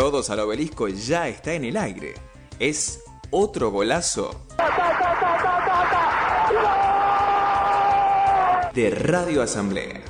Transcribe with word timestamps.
Todos 0.00 0.30
al 0.30 0.40
obelisco 0.40 0.88
ya 0.88 1.28
está 1.28 1.52
en 1.52 1.62
el 1.62 1.76
aire. 1.76 2.14
Es 2.58 3.04
otro 3.30 3.70
golazo 3.70 4.46
de 8.72 8.90
Radio 8.92 9.42
Asamblea. 9.42 10.00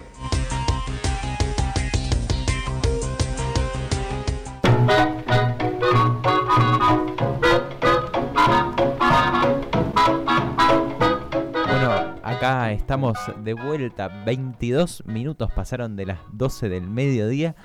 Bueno, 11.67 11.91
acá 12.23 12.71
estamos 12.71 13.19
de 13.43 13.55
vuelta. 13.55 14.07
22 14.25 15.03
minutos 15.07 15.51
pasaron 15.51 15.97
de 15.97 16.07
las 16.07 16.21
12 16.31 16.69
del 16.69 16.89
mediodía. 16.89 17.57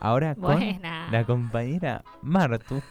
Ahora 0.00 0.34
con 0.34 0.56
Buena. 0.56 1.08
la 1.10 1.24
compañera 1.24 2.04
Martu. 2.22 2.82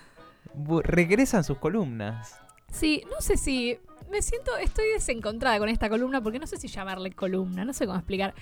Bu- 0.56 0.82
Regresan 0.84 1.44
sus 1.44 1.58
columnas. 1.58 2.40
Sí, 2.72 3.04
no 3.10 3.22
sé 3.22 3.38
si. 3.38 3.78
Me 4.10 4.22
siento. 4.22 4.56
Estoy 4.58 4.88
desencontrada 4.90 5.58
con 5.60 5.70
esta 5.70 5.90
columna 5.90 6.22
porque 6.22 6.40
no 6.40 6.48
sé 6.48 6.58
si 6.58 6.68
llamarle 6.68 7.12
columna, 7.12 7.66
no 7.66 7.74
sé 7.74 7.86
cómo 7.86 7.98
explicar. 7.98 8.34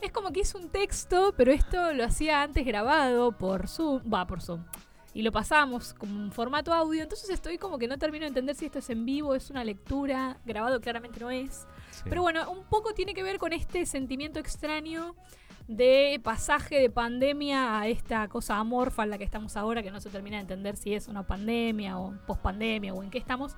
Es 0.00 0.10
como 0.10 0.32
que 0.32 0.40
hice 0.40 0.58
un 0.58 0.68
texto, 0.68 1.32
pero 1.36 1.52
esto 1.52 1.92
lo 1.92 2.04
hacía 2.04 2.42
antes 2.42 2.66
grabado 2.66 3.32
por 3.32 3.68
Zoom. 3.68 4.02
Va, 4.12 4.26
por 4.26 4.40
Zoom. 4.42 4.64
Y 5.14 5.22
lo 5.22 5.30
pasamos 5.30 5.94
como 5.94 6.18
un 6.18 6.32
formato 6.32 6.72
audio. 6.72 7.02
Entonces 7.02 7.28
estoy 7.30 7.58
como 7.58 7.78
que 7.78 7.86
no 7.86 7.98
termino 7.98 8.22
de 8.24 8.28
entender 8.28 8.56
si 8.56 8.64
esto 8.66 8.78
es 8.80 8.90
en 8.90 9.04
vivo, 9.04 9.34
es 9.34 9.50
una 9.50 9.62
lectura. 9.62 10.38
Grabado 10.44 10.80
claramente 10.80 11.20
no 11.20 11.30
es. 11.30 11.66
Sí. 11.90 12.02
Pero 12.08 12.22
bueno, 12.22 12.50
un 12.50 12.64
poco 12.64 12.94
tiene 12.94 13.12
que 13.14 13.22
ver 13.22 13.38
con 13.38 13.52
este 13.52 13.84
sentimiento 13.86 14.38
extraño 14.40 15.14
de 15.68 16.20
pasaje 16.22 16.80
de 16.80 16.90
pandemia 16.90 17.78
a 17.80 17.88
esta 17.88 18.28
cosa 18.28 18.56
amorfa 18.58 19.04
en 19.04 19.10
la 19.10 19.18
que 19.18 19.24
estamos 19.24 19.56
ahora, 19.56 19.82
que 19.82 19.90
no 19.90 20.00
se 20.00 20.10
termina 20.10 20.36
de 20.36 20.42
entender 20.42 20.76
si 20.76 20.94
es 20.94 21.08
una 21.08 21.26
pandemia 21.26 21.98
o 21.98 22.14
pospandemia 22.26 22.92
o 22.94 23.02
en 23.02 23.10
qué 23.10 23.18
estamos. 23.18 23.54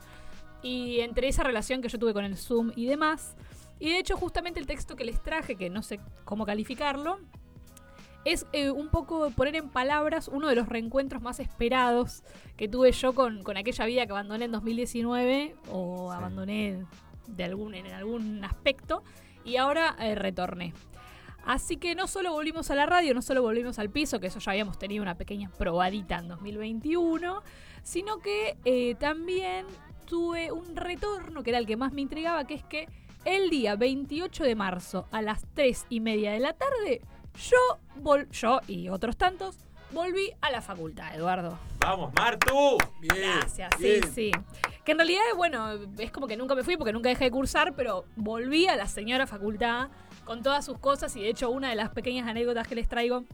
Y 0.62 1.00
entre 1.00 1.28
esa 1.28 1.42
relación 1.42 1.82
que 1.82 1.88
yo 1.88 1.98
tuve 1.98 2.12
con 2.14 2.24
el 2.24 2.36
Zoom 2.36 2.72
y 2.76 2.86
demás. 2.86 3.36
Y 3.78 3.90
de 3.90 3.98
hecho, 3.98 4.16
justamente 4.16 4.60
el 4.60 4.66
texto 4.66 4.96
que 4.96 5.04
les 5.04 5.22
traje, 5.22 5.56
que 5.56 5.68
no 5.68 5.82
sé 5.82 6.00
cómo 6.24 6.46
calificarlo, 6.46 7.18
es 8.24 8.46
eh, 8.52 8.70
un 8.70 8.88
poco 8.88 9.30
poner 9.30 9.56
en 9.56 9.68
palabras 9.68 10.28
uno 10.28 10.48
de 10.48 10.54
los 10.54 10.68
reencuentros 10.68 11.20
más 11.20 11.40
esperados 11.40 12.22
que 12.56 12.68
tuve 12.68 12.92
yo 12.92 13.14
con, 13.14 13.42
con 13.42 13.56
aquella 13.58 13.84
vida 13.84 14.06
que 14.06 14.12
abandoné 14.12 14.46
en 14.46 14.52
2019 14.52 15.54
o 15.70 16.10
Sí. 16.10 16.16
abandoné 16.16 16.86
de 17.26 17.44
algún, 17.44 17.74
en 17.74 17.86
algún 17.88 18.44
aspecto 18.44 19.02
y 19.44 19.56
ahora 19.56 19.94
eh, 19.98 20.14
retorné. 20.14 20.72
Así 21.46 21.76
que 21.76 21.94
no 21.94 22.06
solo 22.06 22.32
volvimos 22.32 22.70
a 22.70 22.74
la 22.74 22.86
radio, 22.86 23.12
no 23.14 23.22
solo 23.22 23.42
volvimos 23.42 23.78
al 23.78 23.90
piso, 23.90 24.18
que 24.20 24.28
eso 24.28 24.38
ya 24.40 24.52
habíamos 24.52 24.78
tenido 24.78 25.02
una 25.02 25.16
pequeña 25.16 25.50
probadita 25.50 26.18
en 26.18 26.28
2021, 26.28 27.42
sino 27.82 28.18
que 28.18 28.56
eh, 28.64 28.94
también 28.94 29.66
tuve 30.06 30.52
un 30.52 30.74
retorno 30.76 31.42
que 31.42 31.50
era 31.50 31.58
el 31.58 31.66
que 31.66 31.76
más 31.76 31.92
me 31.92 32.00
intrigaba, 32.02 32.46
que 32.46 32.54
es 32.54 32.64
que 32.64 32.88
el 33.24 33.50
día 33.50 33.76
28 33.76 34.44
de 34.44 34.54
marzo 34.54 35.06
a 35.10 35.22
las 35.22 35.44
3 35.54 35.86
y 35.88 36.00
media 36.00 36.32
de 36.32 36.40
la 36.40 36.52
tarde, 36.54 37.00
yo, 37.50 37.56
vol- 38.02 38.28
yo 38.30 38.60
y 38.66 38.88
otros 38.88 39.16
tantos 39.16 39.56
volví 39.92 40.30
a 40.40 40.50
la 40.50 40.60
facultad, 40.60 41.14
Eduardo. 41.14 41.58
¡Vamos, 41.80 42.12
Martu! 42.14 42.78
Gracias, 43.00 43.70
sí, 43.78 44.00
sí. 44.14 44.30
Que 44.84 44.92
en 44.92 44.98
realidad, 44.98 45.22
bueno, 45.36 45.72
es 45.98 46.10
como 46.10 46.26
que 46.26 46.36
nunca 46.36 46.54
me 46.54 46.62
fui 46.64 46.76
porque 46.76 46.92
nunca 46.92 47.08
dejé 47.08 47.24
de 47.24 47.30
cursar, 47.30 47.74
pero 47.74 48.04
volví 48.16 48.66
a 48.66 48.76
la 48.76 48.86
señora 48.86 49.26
facultad 49.26 49.88
con 50.24 50.42
todas 50.42 50.64
sus 50.64 50.78
cosas 50.78 51.14
y 51.16 51.22
de 51.22 51.28
hecho 51.28 51.50
una 51.50 51.68
de 51.70 51.76
las 51.76 51.90
pequeñas 51.90 52.26
anécdotas 52.28 52.66
que 52.66 52.74
les 52.74 52.88
traigo 52.88 53.24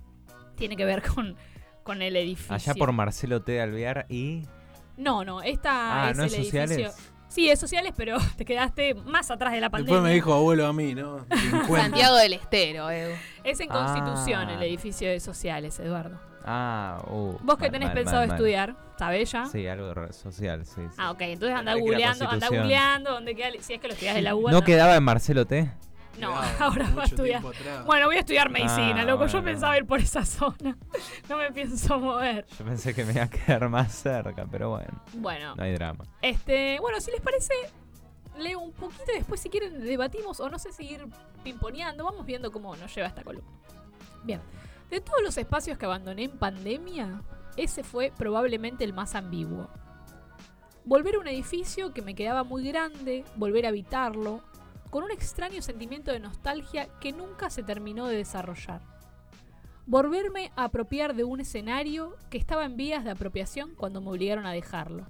tiene 0.56 0.76
que 0.76 0.84
ver 0.84 1.02
con, 1.02 1.36
con 1.82 2.02
el 2.02 2.16
edificio. 2.16 2.54
Allá 2.54 2.74
por 2.74 2.92
Marcelo 2.92 3.42
T. 3.42 3.52
de 3.52 3.60
Alvear 3.62 4.06
y. 4.08 4.46
No, 4.96 5.24
no, 5.24 5.40
esta 5.42 6.04
Ah, 6.06 6.10
es 6.10 6.16
¿no 6.16 6.24
el 6.24 6.28
es 6.28 6.34
edificio. 6.34 6.60
sociales? 6.66 6.96
Sí, 7.28 7.48
es 7.48 7.60
sociales, 7.60 7.94
pero 7.96 8.18
te 8.36 8.44
quedaste 8.44 8.94
más 8.94 9.30
atrás 9.30 9.52
de 9.52 9.60
la 9.60 9.70
pandemia. 9.70 9.94
Después 9.94 10.10
me 10.10 10.14
dijo 10.14 10.34
abuelo 10.34 10.66
a 10.66 10.72
mí, 10.72 10.94
¿no? 10.94 11.24
Santiago 11.74 12.16
del 12.16 12.32
Estero, 12.34 12.90
Edu. 12.90 13.12
Es 13.44 13.60
en 13.60 13.68
Ah. 13.70 13.74
Constitución 13.84 14.50
el 14.50 14.62
edificio 14.62 15.08
de 15.08 15.20
sociales, 15.20 15.78
Eduardo. 15.78 16.18
Ah, 16.44 17.02
uh. 17.08 17.36
Vos 17.42 17.56
que 17.56 17.64
mal, 17.64 17.70
tenés 17.72 17.88
mal, 17.88 17.94
pensado 17.94 18.26
mal, 18.26 18.30
estudiar, 18.30 18.74
¿sabés 18.98 19.30
ya? 19.30 19.46
Sí, 19.46 19.66
algo 19.66 19.94
de 19.94 20.12
social, 20.12 20.64
sí. 20.66 20.80
sí. 20.90 20.96
Ah, 20.98 21.10
ok, 21.12 21.20
entonces 21.22 21.56
anda 21.56 21.74
googleando, 21.74 22.28
anda 22.28 22.48
googleando, 22.48 23.10
¿dónde 23.12 23.34
queda? 23.36 23.50
Si 23.60 23.74
es 23.74 23.80
que 23.80 23.88
lo 23.88 23.92
estudias 23.94 24.14
de 24.16 24.22
la 24.22 24.34
UBA. 24.34 24.50
¿No 24.50 24.62
quedaba 24.62 24.96
en 24.96 25.02
Marcelo 25.04 25.46
T? 25.46 25.70
No, 26.18 26.34
ahora 26.58 26.90
va 26.96 27.02
a 27.02 27.06
estudiar. 27.06 27.42
Bueno, 27.86 28.06
voy 28.06 28.16
a 28.16 28.20
estudiar 28.20 28.50
medicina, 28.50 29.00
Ah, 29.02 29.04
loco. 29.04 29.26
Yo 29.26 29.42
pensaba 29.42 29.76
ir 29.78 29.86
por 29.86 30.00
esa 30.00 30.24
zona. 30.24 30.76
No 31.28 31.36
me 31.36 31.50
pienso 31.52 31.98
mover. 31.98 32.46
Yo 32.58 32.64
pensé 32.64 32.94
que 32.94 33.04
me 33.04 33.12
iba 33.12 33.22
a 33.24 33.30
quedar 33.30 33.68
más 33.68 33.92
cerca, 33.92 34.46
pero 34.50 34.70
bueno, 34.70 35.02
Bueno, 35.14 35.54
no 35.56 35.62
hay 35.62 35.72
drama. 35.74 36.04
este, 36.20 36.78
bueno, 36.80 37.00
si 37.00 37.10
les 37.10 37.20
parece, 37.20 37.54
leo 38.38 38.58
un 38.60 38.72
poquito 38.72 39.04
y 39.12 39.18
después 39.18 39.40
si 39.40 39.48
quieren 39.50 39.80
debatimos 39.82 40.40
o 40.40 40.48
no 40.50 40.58
sé 40.58 40.72
seguir 40.72 41.06
pimponeando. 41.44 42.04
Vamos 42.04 42.26
viendo 42.26 42.50
cómo 42.50 42.74
nos 42.76 42.94
lleva 42.94 43.08
esta 43.08 43.22
columna. 43.22 43.48
Bien, 44.24 44.40
de 44.90 45.00
todos 45.00 45.22
los 45.22 45.38
espacios 45.38 45.78
que 45.78 45.86
abandoné 45.86 46.24
en 46.24 46.32
pandemia, 46.38 47.22
ese 47.56 47.82
fue 47.84 48.12
probablemente 48.16 48.84
el 48.84 48.92
más 48.92 49.14
ambiguo. 49.14 49.68
Volver 50.84 51.14
a 51.14 51.18
un 51.20 51.28
edificio 51.28 51.92
que 51.94 52.02
me 52.02 52.14
quedaba 52.14 52.42
muy 52.42 52.66
grande, 52.66 53.24
volver 53.36 53.64
a 53.66 53.68
habitarlo, 53.68 54.42
con 54.90 55.04
un 55.04 55.12
extraño 55.12 55.62
sentimiento 55.62 56.10
de 56.10 56.20
nostalgia 56.20 56.88
que 57.00 57.12
nunca 57.12 57.48
se 57.48 57.62
terminó 57.62 58.06
de 58.06 58.16
desarrollar. 58.16 58.82
Volverme 59.86 60.52
a 60.56 60.64
apropiar 60.64 61.14
de 61.14 61.24
un 61.24 61.40
escenario 61.40 62.16
que 62.28 62.38
estaba 62.38 62.64
en 62.64 62.76
vías 62.76 63.04
de 63.04 63.10
apropiación 63.10 63.74
cuando 63.74 64.00
me 64.00 64.10
obligaron 64.10 64.46
a 64.46 64.52
dejarlo. 64.52 65.06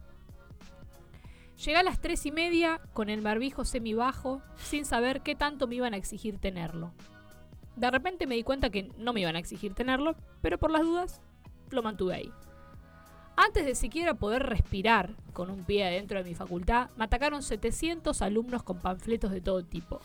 Llegué 1.64 1.76
a 1.76 1.82
las 1.82 2.00
tres 2.00 2.24
y 2.24 2.32
media 2.32 2.80
con 2.94 3.10
el 3.10 3.20
barbijo 3.20 3.64
semibajo, 3.64 4.41
sin 4.56 4.86
saber 4.86 5.20
qué 5.20 5.34
tanto 5.34 5.66
me 5.66 5.74
iban 5.74 5.92
a 5.92 5.98
exigir 5.98 6.38
tenerlo. 6.38 6.94
De 7.76 7.91
repente 7.91 8.26
me 8.26 8.34
di 8.34 8.42
cuenta 8.42 8.70
que 8.70 8.91
no 8.97 9.12
me 9.12 9.20
iban 9.20 9.36
a 9.36 9.38
exigir 9.38 9.74
tenerlo, 9.74 10.16
pero 10.41 10.58
por 10.58 10.70
las 10.70 10.82
dudas 10.82 11.20
lo 11.70 11.82
mantuve 11.82 12.14
ahí. 12.14 12.32
Antes 13.43 13.65
de 13.65 13.75
siquiera 13.75 14.12
poder 14.12 14.43
respirar 14.43 15.15
con 15.33 15.49
un 15.49 15.65
pie 15.65 15.87
adentro 15.87 16.19
de 16.19 16.28
mi 16.28 16.34
facultad, 16.34 16.91
me 16.99 17.05
atacaron 17.05 17.43
700 17.43 18.21
alumnos 18.21 18.62
con 18.62 18.81
panfletos 18.81 19.31
de 19.31 19.41
todo 19.41 19.65
tipo. 19.65 20.03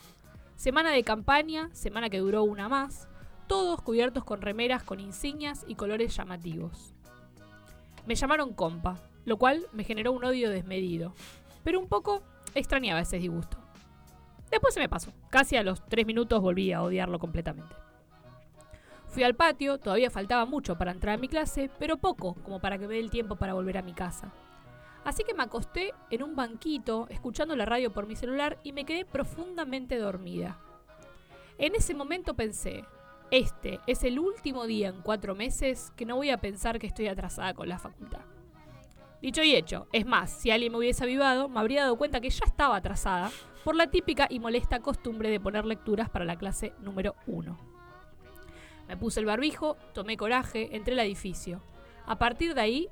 Semana 0.55 0.91
de 0.91 1.03
campaña, 1.03 1.69
semana 1.73 2.09
que 2.09 2.19
duró 2.19 2.45
una 2.45 2.69
más, 2.69 3.09
todos 3.47 3.81
cubiertos 3.81 4.23
con 4.23 4.41
remeras 4.41 4.83
con 4.83 5.01
insignias 5.01 5.65
y 5.67 5.75
colores 5.75 6.15
llamativos. 6.15 6.93
Me 8.05 8.15
llamaron 8.15 8.53
compa, 8.53 9.01
lo 9.25 9.35
cual 9.35 9.67
me 9.73 9.83
generó 9.83 10.13
un 10.13 10.23
odio 10.23 10.49
desmedido, 10.49 11.13
pero 11.65 11.81
un 11.81 11.89
poco 11.89 12.23
extrañaba 12.53 13.01
ese 13.01 13.19
disgusto. 13.19 13.57
Después 14.49 14.73
se 14.73 14.79
me 14.79 14.87
pasó, 14.87 15.11
casi 15.29 15.57
a 15.57 15.63
los 15.63 15.85
3 15.87 16.05
minutos 16.05 16.39
volví 16.39 16.71
a 16.71 16.81
odiarlo 16.81 17.19
completamente. 17.19 17.84
Fui 19.15 19.23
al 19.23 19.33
patio, 19.33 19.77
todavía 19.77 20.11
faltaba 20.11 20.45
mucho 20.45 20.77
para 20.77 20.91
entrar 20.91 21.15
a 21.15 21.17
mi 21.17 21.29
clase, 21.29 21.71
pero 21.79 21.95
poco 21.95 22.33
como 22.43 22.59
para 22.59 22.77
que 22.77 22.85
me 22.85 22.95
dé 22.95 22.99
el 22.99 23.09
tiempo 23.09 23.37
para 23.37 23.53
volver 23.53 23.77
a 23.77 23.81
mi 23.81 23.93
casa. 23.93 24.33
Así 25.05 25.23
que 25.23 25.33
me 25.33 25.43
acosté 25.43 25.93
en 26.09 26.21
un 26.21 26.35
banquito, 26.35 27.07
escuchando 27.09 27.55
la 27.55 27.63
radio 27.63 27.93
por 27.93 28.07
mi 28.07 28.17
celular 28.17 28.59
y 28.61 28.73
me 28.73 28.83
quedé 28.83 29.05
profundamente 29.05 29.97
dormida. 29.99 30.59
En 31.57 31.75
ese 31.75 31.95
momento 31.95 32.33
pensé, 32.33 32.83
este 33.31 33.79
es 33.87 34.03
el 34.03 34.19
último 34.19 34.65
día 34.65 34.89
en 34.89 35.01
cuatro 35.01 35.33
meses 35.33 35.93
que 35.95 36.05
no 36.05 36.17
voy 36.17 36.29
a 36.29 36.41
pensar 36.41 36.77
que 36.77 36.87
estoy 36.87 37.07
atrasada 37.07 37.53
con 37.53 37.69
la 37.69 37.79
facultad. 37.79 38.25
Dicho 39.21 39.41
y 39.43 39.55
hecho, 39.55 39.87
es 39.93 40.05
más, 40.05 40.29
si 40.29 40.51
alguien 40.51 40.73
me 40.73 40.79
hubiese 40.79 41.05
avivado, 41.05 41.47
me 41.47 41.61
habría 41.61 41.83
dado 41.83 41.97
cuenta 41.97 42.19
que 42.19 42.29
ya 42.29 42.43
estaba 42.43 42.75
atrasada 42.75 43.31
por 43.63 43.77
la 43.77 43.87
típica 43.87 44.27
y 44.29 44.41
molesta 44.41 44.81
costumbre 44.81 45.29
de 45.29 45.39
poner 45.39 45.63
lecturas 45.63 46.09
para 46.09 46.25
la 46.25 46.37
clase 46.37 46.73
número 46.81 47.15
1. 47.27 47.74
Me 48.87 48.97
puse 48.97 49.19
el 49.19 49.25
barbijo, 49.25 49.77
tomé 49.93 50.17
coraje, 50.17 50.75
entré 50.75 50.93
al 50.93 51.05
edificio. 51.05 51.61
A 52.05 52.17
partir 52.17 52.53
de 52.53 52.61
ahí, 52.61 52.89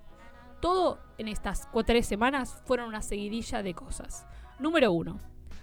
todo 0.62 1.00
en 1.18 1.28
estas 1.28 1.68
cuatro 1.72 1.94
tres 1.94 2.08
semanas 2.08 2.62
fueron 2.66 2.88
una 2.88 3.02
seguidilla 3.02 3.62
de 3.62 3.74
cosas. 3.74 4.26
Número 4.60 4.92
1. 4.92 5.20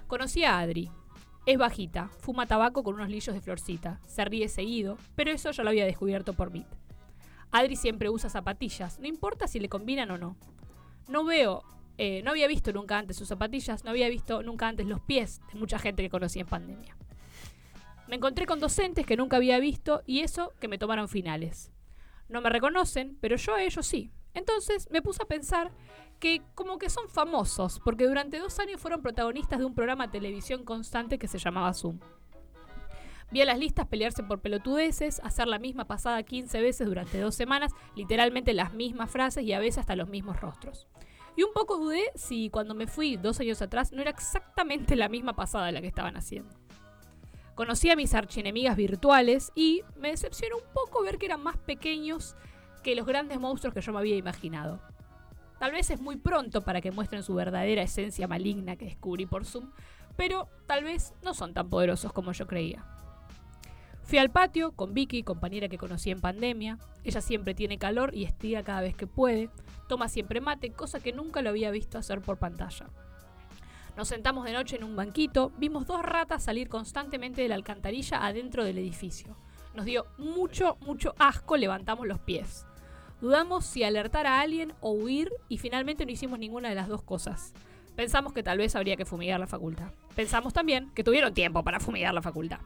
Conocí 0.06 0.44
a 0.44 0.58
Adri. 0.58 0.90
Es 1.46 1.56
bajita, 1.56 2.10
fuma 2.20 2.46
tabaco 2.46 2.82
con 2.82 2.94
unos 2.96 3.08
lillos 3.08 3.34
de 3.34 3.40
florcita, 3.40 4.00
se 4.04 4.24
ríe 4.26 4.48
seguido, 4.48 4.98
pero 5.14 5.30
eso 5.30 5.50
ya 5.50 5.64
lo 5.64 5.70
había 5.70 5.86
descubierto 5.86 6.34
por 6.34 6.50
mí. 6.50 6.66
Adri 7.50 7.76
siempre 7.76 8.10
usa 8.10 8.28
zapatillas, 8.28 9.00
no 9.00 9.08
importa 9.08 9.48
si 9.48 9.58
le 9.58 9.68
combinan 9.70 10.10
o 10.10 10.18
no. 10.18 10.36
No 11.08 11.24
veo, 11.24 11.64
eh, 11.96 12.22
no 12.22 12.30
había 12.30 12.46
visto 12.46 12.72
nunca 12.72 12.98
antes 12.98 13.16
sus 13.16 13.28
zapatillas, 13.28 13.84
no 13.84 13.90
había 13.90 14.08
visto 14.08 14.42
nunca 14.42 14.68
antes 14.68 14.86
los 14.86 15.00
pies 15.00 15.40
de 15.52 15.58
mucha 15.58 15.78
gente 15.78 16.02
que 16.02 16.10
conocí 16.10 16.40
en 16.40 16.46
pandemia. 16.46 16.96
Me 18.10 18.16
encontré 18.16 18.44
con 18.44 18.58
docentes 18.58 19.06
que 19.06 19.16
nunca 19.16 19.36
había 19.36 19.60
visto 19.60 20.02
y 20.04 20.22
eso 20.22 20.52
que 20.58 20.66
me 20.66 20.78
tomaron 20.78 21.08
finales. 21.08 21.70
No 22.28 22.40
me 22.40 22.50
reconocen, 22.50 23.16
pero 23.20 23.36
yo 23.36 23.54
a 23.54 23.62
ellos 23.62 23.86
sí. 23.86 24.10
Entonces 24.34 24.88
me 24.90 25.00
puse 25.00 25.22
a 25.22 25.26
pensar 25.28 25.70
que 26.18 26.42
como 26.56 26.78
que 26.78 26.90
son 26.90 27.08
famosos, 27.08 27.78
porque 27.84 28.08
durante 28.08 28.40
dos 28.40 28.58
años 28.58 28.80
fueron 28.80 29.00
protagonistas 29.00 29.60
de 29.60 29.64
un 29.64 29.76
programa 29.76 30.08
de 30.08 30.18
televisión 30.18 30.64
constante 30.64 31.20
que 31.20 31.28
se 31.28 31.38
llamaba 31.38 31.72
Zoom. 31.72 32.00
Vi 33.30 33.42
a 33.42 33.44
las 33.44 33.60
listas 33.60 33.86
pelearse 33.86 34.24
por 34.24 34.40
pelotudeces, 34.40 35.20
hacer 35.20 35.46
la 35.46 35.60
misma 35.60 35.84
pasada 35.84 36.24
15 36.24 36.60
veces 36.62 36.88
durante 36.88 37.20
dos 37.20 37.36
semanas, 37.36 37.70
literalmente 37.94 38.54
las 38.54 38.74
mismas 38.74 39.08
frases 39.08 39.44
y 39.44 39.52
a 39.52 39.60
veces 39.60 39.78
hasta 39.78 39.94
los 39.94 40.08
mismos 40.08 40.40
rostros. 40.40 40.88
Y 41.36 41.44
un 41.44 41.52
poco 41.52 41.76
dudé 41.76 42.10
si 42.16 42.50
cuando 42.50 42.74
me 42.74 42.88
fui 42.88 43.16
dos 43.16 43.38
años 43.38 43.62
atrás 43.62 43.92
no 43.92 44.00
era 44.02 44.10
exactamente 44.10 44.96
la 44.96 45.08
misma 45.08 45.36
pasada 45.36 45.70
la 45.70 45.80
que 45.80 45.86
estaban 45.86 46.16
haciendo. 46.16 46.58
Conocí 47.60 47.90
a 47.90 47.94
mis 47.94 48.14
archienemigas 48.14 48.74
virtuales 48.74 49.52
y 49.54 49.82
me 49.98 50.08
decepcionó 50.08 50.56
un 50.56 50.72
poco 50.72 51.02
ver 51.02 51.18
que 51.18 51.26
eran 51.26 51.42
más 51.42 51.58
pequeños 51.58 52.34
que 52.82 52.94
los 52.94 53.04
grandes 53.04 53.38
monstruos 53.38 53.74
que 53.74 53.82
yo 53.82 53.92
me 53.92 53.98
había 53.98 54.16
imaginado. 54.16 54.80
Tal 55.58 55.72
vez 55.72 55.90
es 55.90 56.00
muy 56.00 56.16
pronto 56.16 56.62
para 56.62 56.80
que 56.80 56.90
muestren 56.90 57.22
su 57.22 57.34
verdadera 57.34 57.82
esencia 57.82 58.26
maligna 58.26 58.76
que 58.76 58.86
descubrí 58.86 59.26
por 59.26 59.44
Zoom, 59.44 59.72
pero 60.16 60.48
tal 60.66 60.84
vez 60.84 61.12
no 61.22 61.34
son 61.34 61.52
tan 61.52 61.68
poderosos 61.68 62.14
como 62.14 62.32
yo 62.32 62.46
creía. 62.46 62.86
Fui 64.04 64.16
al 64.16 64.30
patio 64.30 64.72
con 64.72 64.94
Vicky, 64.94 65.22
compañera 65.22 65.68
que 65.68 65.76
conocí 65.76 66.10
en 66.10 66.22
pandemia. 66.22 66.78
Ella 67.04 67.20
siempre 67.20 67.52
tiene 67.52 67.76
calor 67.76 68.14
y 68.14 68.24
estira 68.24 68.62
cada 68.62 68.80
vez 68.80 68.96
que 68.96 69.06
puede. 69.06 69.50
Toma 69.86 70.08
siempre 70.08 70.40
mate, 70.40 70.72
cosa 70.72 71.00
que 71.00 71.12
nunca 71.12 71.42
lo 71.42 71.50
había 71.50 71.70
visto 71.70 71.98
hacer 71.98 72.22
por 72.22 72.38
pantalla. 72.38 72.86
Nos 74.00 74.08
sentamos 74.08 74.46
de 74.46 74.54
noche 74.54 74.76
en 74.76 74.84
un 74.84 74.96
banquito, 74.96 75.52
vimos 75.58 75.86
dos 75.86 76.00
ratas 76.00 76.42
salir 76.42 76.70
constantemente 76.70 77.42
de 77.42 77.48
la 77.48 77.54
alcantarilla 77.54 78.24
adentro 78.24 78.64
del 78.64 78.78
edificio. 78.78 79.36
Nos 79.74 79.84
dio 79.84 80.06
mucho, 80.16 80.78
mucho 80.86 81.14
asco, 81.18 81.58
levantamos 81.58 82.06
los 82.06 82.18
pies. 82.18 82.64
Dudamos 83.20 83.66
si 83.66 83.84
alertar 83.84 84.26
a 84.26 84.40
alguien 84.40 84.72
o 84.80 84.92
huir 84.92 85.30
y 85.50 85.58
finalmente 85.58 86.06
no 86.06 86.12
hicimos 86.12 86.38
ninguna 86.38 86.70
de 86.70 86.76
las 86.76 86.88
dos 86.88 87.02
cosas. 87.02 87.52
Pensamos 87.94 88.32
que 88.32 88.42
tal 88.42 88.56
vez 88.56 88.74
habría 88.74 88.96
que 88.96 89.04
fumigar 89.04 89.38
la 89.38 89.46
facultad. 89.46 89.92
Pensamos 90.16 90.54
también 90.54 90.90
que 90.94 91.04
tuvieron 91.04 91.34
tiempo 91.34 91.62
para 91.62 91.78
fumigar 91.78 92.14
la 92.14 92.22
facultad. 92.22 92.60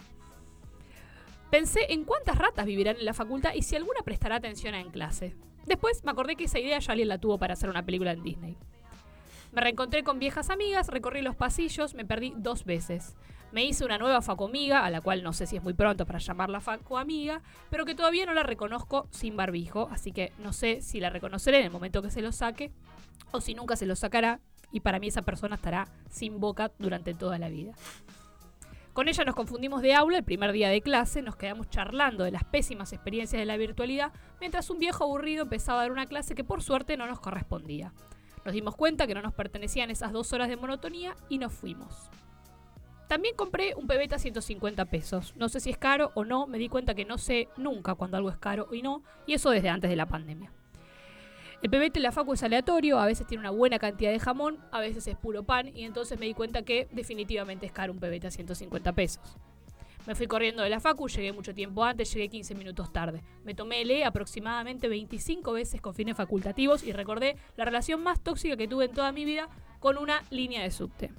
Pensé 1.51 1.93
en 1.93 2.05
cuántas 2.05 2.39
ratas 2.39 2.65
vivirán 2.65 2.99
en 2.99 3.07
la 3.07 3.13
facultad 3.13 3.55
y 3.57 3.63
si 3.63 3.75
alguna 3.75 4.03
prestará 4.05 4.37
atención 4.37 4.77
en 4.77 4.93
clase. 4.93 5.35
Después 5.67 6.05
me 6.05 6.13
acordé 6.13 6.37
que 6.37 6.45
esa 6.45 6.61
idea 6.61 6.79
ya 6.79 6.93
alguien 6.93 7.09
la 7.09 7.19
tuvo 7.19 7.39
para 7.39 7.55
hacer 7.55 7.71
una 7.71 7.85
película 7.85 8.13
en 8.13 8.23
Disney. 8.23 8.57
Me 9.55 9.61
reencontré 9.61 10.03
con 10.03 10.19
viejas 10.19 10.51
amigas, 10.51 10.89
recorrí 10.89 11.23
los 11.23 11.37
pasillos, 11.37 11.95
me 11.95 12.05
perdí 12.05 12.35
dos 12.37 12.65
veces. 12.65 13.15
Me 13.53 13.65
hice 13.65 13.85
una 13.85 13.99
nueva 13.99 14.21
facoamiga, 14.21 14.85
a 14.85 14.91
la 14.91 15.01
cual 15.01 15.23
no 15.23 15.33
sé 15.33 15.47
si 15.47 15.57
es 15.57 15.63
muy 15.63 15.75
pronto 15.75 16.07
para 16.07 16.19
llamarla 16.19 16.61
facoamiga, 16.61 17.41
pero 17.71 17.85
que 17.85 17.95
todavía 17.95 18.27
no 18.27 18.35
la 18.35 18.43
reconozco 18.43 19.07
sin 19.13 19.37
barbijo, 19.37 19.89
así 19.93 20.11
que 20.11 20.33
no 20.41 20.53
sé 20.53 20.81
si 20.81 20.99
la 20.99 21.09
reconoceré 21.09 21.61
en 21.61 21.67
el 21.67 21.71
momento 21.71 22.03
que 22.03 22.11
se 22.11 22.21
lo 22.21 22.33
saque 22.33 22.73
o 23.31 23.41
si 23.41 23.55
nunca 23.55 23.77
se 23.77 23.87
lo 23.87 23.95
sacará 23.95 24.41
y 24.73 24.81
para 24.81 24.99
mí 24.99 25.07
esa 25.07 25.23
persona 25.23 25.55
estará 25.55 25.87
sin 26.11 26.41
boca 26.41 26.73
durante 26.81 27.15
toda 27.15 27.39
la 27.39 27.49
vida. 27.49 27.75
Con 28.93 29.07
ella 29.07 29.25
nos 29.25 29.37
confundimos 29.37 29.83
de 29.83 29.95
aula 29.95 30.19
el 30.19 30.25
primer 30.25 30.51
día 30.51 30.69
de 30.69 30.83
clase, 30.83 31.23
nos 31.23 31.37
quedamos 31.37 31.71
charlando 31.71 32.25
de 32.25 32.33
las 32.33 32.43
pésimas 32.43 32.93
experiencias 32.93 33.39
de 33.39 33.47
la 33.47 33.57
virtualidad, 33.57 34.13
mientras 34.41 34.69
un 34.69 34.81
viejo 34.81 35.05
aburrido 35.05 35.45
empezaba 35.45 35.79
a 35.79 35.83
dar 35.83 35.93
una 35.93 36.07
clase 36.07 36.35
que 36.35 36.43
por 36.43 36.61
suerte 36.61 36.97
no 36.97 37.07
nos 37.07 37.21
correspondía. 37.21 37.93
Nos 38.45 38.55
dimos 38.55 38.77
cuenta 38.77 39.07
que 39.07 39.15
no 39.15 39.23
nos 39.23 39.35
pertenecían 39.35 39.91
esas 39.91 40.13
dos 40.13 40.33
horas 40.33 40.49
de 40.49 40.57
monotonía 40.57 41.17
y 41.29 41.39
nos 41.39 41.53
fuimos. 41.53 42.11
También 43.09 43.37
compré 43.37 43.75
un 43.75 43.87
pebeta 43.87 44.17
a 44.17 44.19
150 44.19 44.87
pesos. 44.87 45.35
No 45.37 45.49
sé 45.49 45.61
si 45.61 45.71
es 45.71 45.79
caro 45.79 46.11
o 46.15 46.25
no, 46.25 46.47
me 46.47 46.59
di 46.59 46.69
cuenta 46.69 46.95
que 46.95 47.05
no 47.05 47.19
sé 47.19 47.49
nunca 47.57 47.95
cuando 47.95 48.17
algo 48.17 48.31
es 48.31 48.39
caro 48.39 48.69
y 48.73 48.83
no, 48.83 49.03
y 49.27 49.35
eso 49.35 49.51
desde 49.51 49.69
antes 49.69 49.91
de 49.91 49.97
la 49.97 50.07
pandemia. 50.07 50.53
El 51.63 51.71
pebete 51.71 51.99
en 51.99 52.03
la 52.03 52.13
facu 52.13 52.35
es 52.35 52.43
aleatorio, 52.43 52.99
a 52.99 53.07
veces 53.07 53.27
tiene 53.27 53.41
una 53.41 53.51
buena 53.51 53.79
cantidad 53.79 54.11
de 54.11 54.21
jamón, 54.21 54.59
a 54.71 54.81
veces 54.81 55.07
es 55.07 55.17
puro 55.17 55.45
pan, 55.45 55.75
y 55.75 55.85
entonces 55.85 56.19
me 56.19 56.27
di 56.27 56.35
cuenta 56.35 56.63
que 56.63 56.89
definitivamente 56.93 57.65
es 57.65 57.73
caro 57.73 57.93
un 57.93 58.01
pebete 58.01 58.27
a 58.27 58.31
150 58.31 58.93
pesos. 58.93 59.39
Me 60.07 60.15
fui 60.15 60.27
corriendo 60.27 60.63
de 60.63 60.69
la 60.69 60.81
facu, 60.81 61.09
llegué 61.09 61.33
mucho 61.33 61.55
tiempo 61.55 61.83
antes, 61.83 62.13
llegué 62.13 62.29
15 62.29 62.55
minutos 62.55 62.93
tarde. 62.93 63.23
Me 63.43 63.55
tomé 63.55 63.81
el 63.81 63.91
E 63.91 64.05
aproximadamente 64.05 64.87
25 64.87 65.53
veces 65.53 65.81
con 65.81 65.95
fines 65.95 66.17
facultativos 66.17 66.85
y 66.85 66.93
recordé 66.93 67.37
la 67.57 67.65
relación 67.65 68.03
más 68.03 68.21
tóxica 68.21 68.57
que 68.57 68.69
tuve 68.69 68.85
en 68.85 68.93
toda 68.93 69.13
mi 69.13 69.25
vida 69.25 69.49
con 69.81 69.97
una 69.97 70.23
línea 70.31 70.63
de 70.63 70.71
subte. 70.71 71.11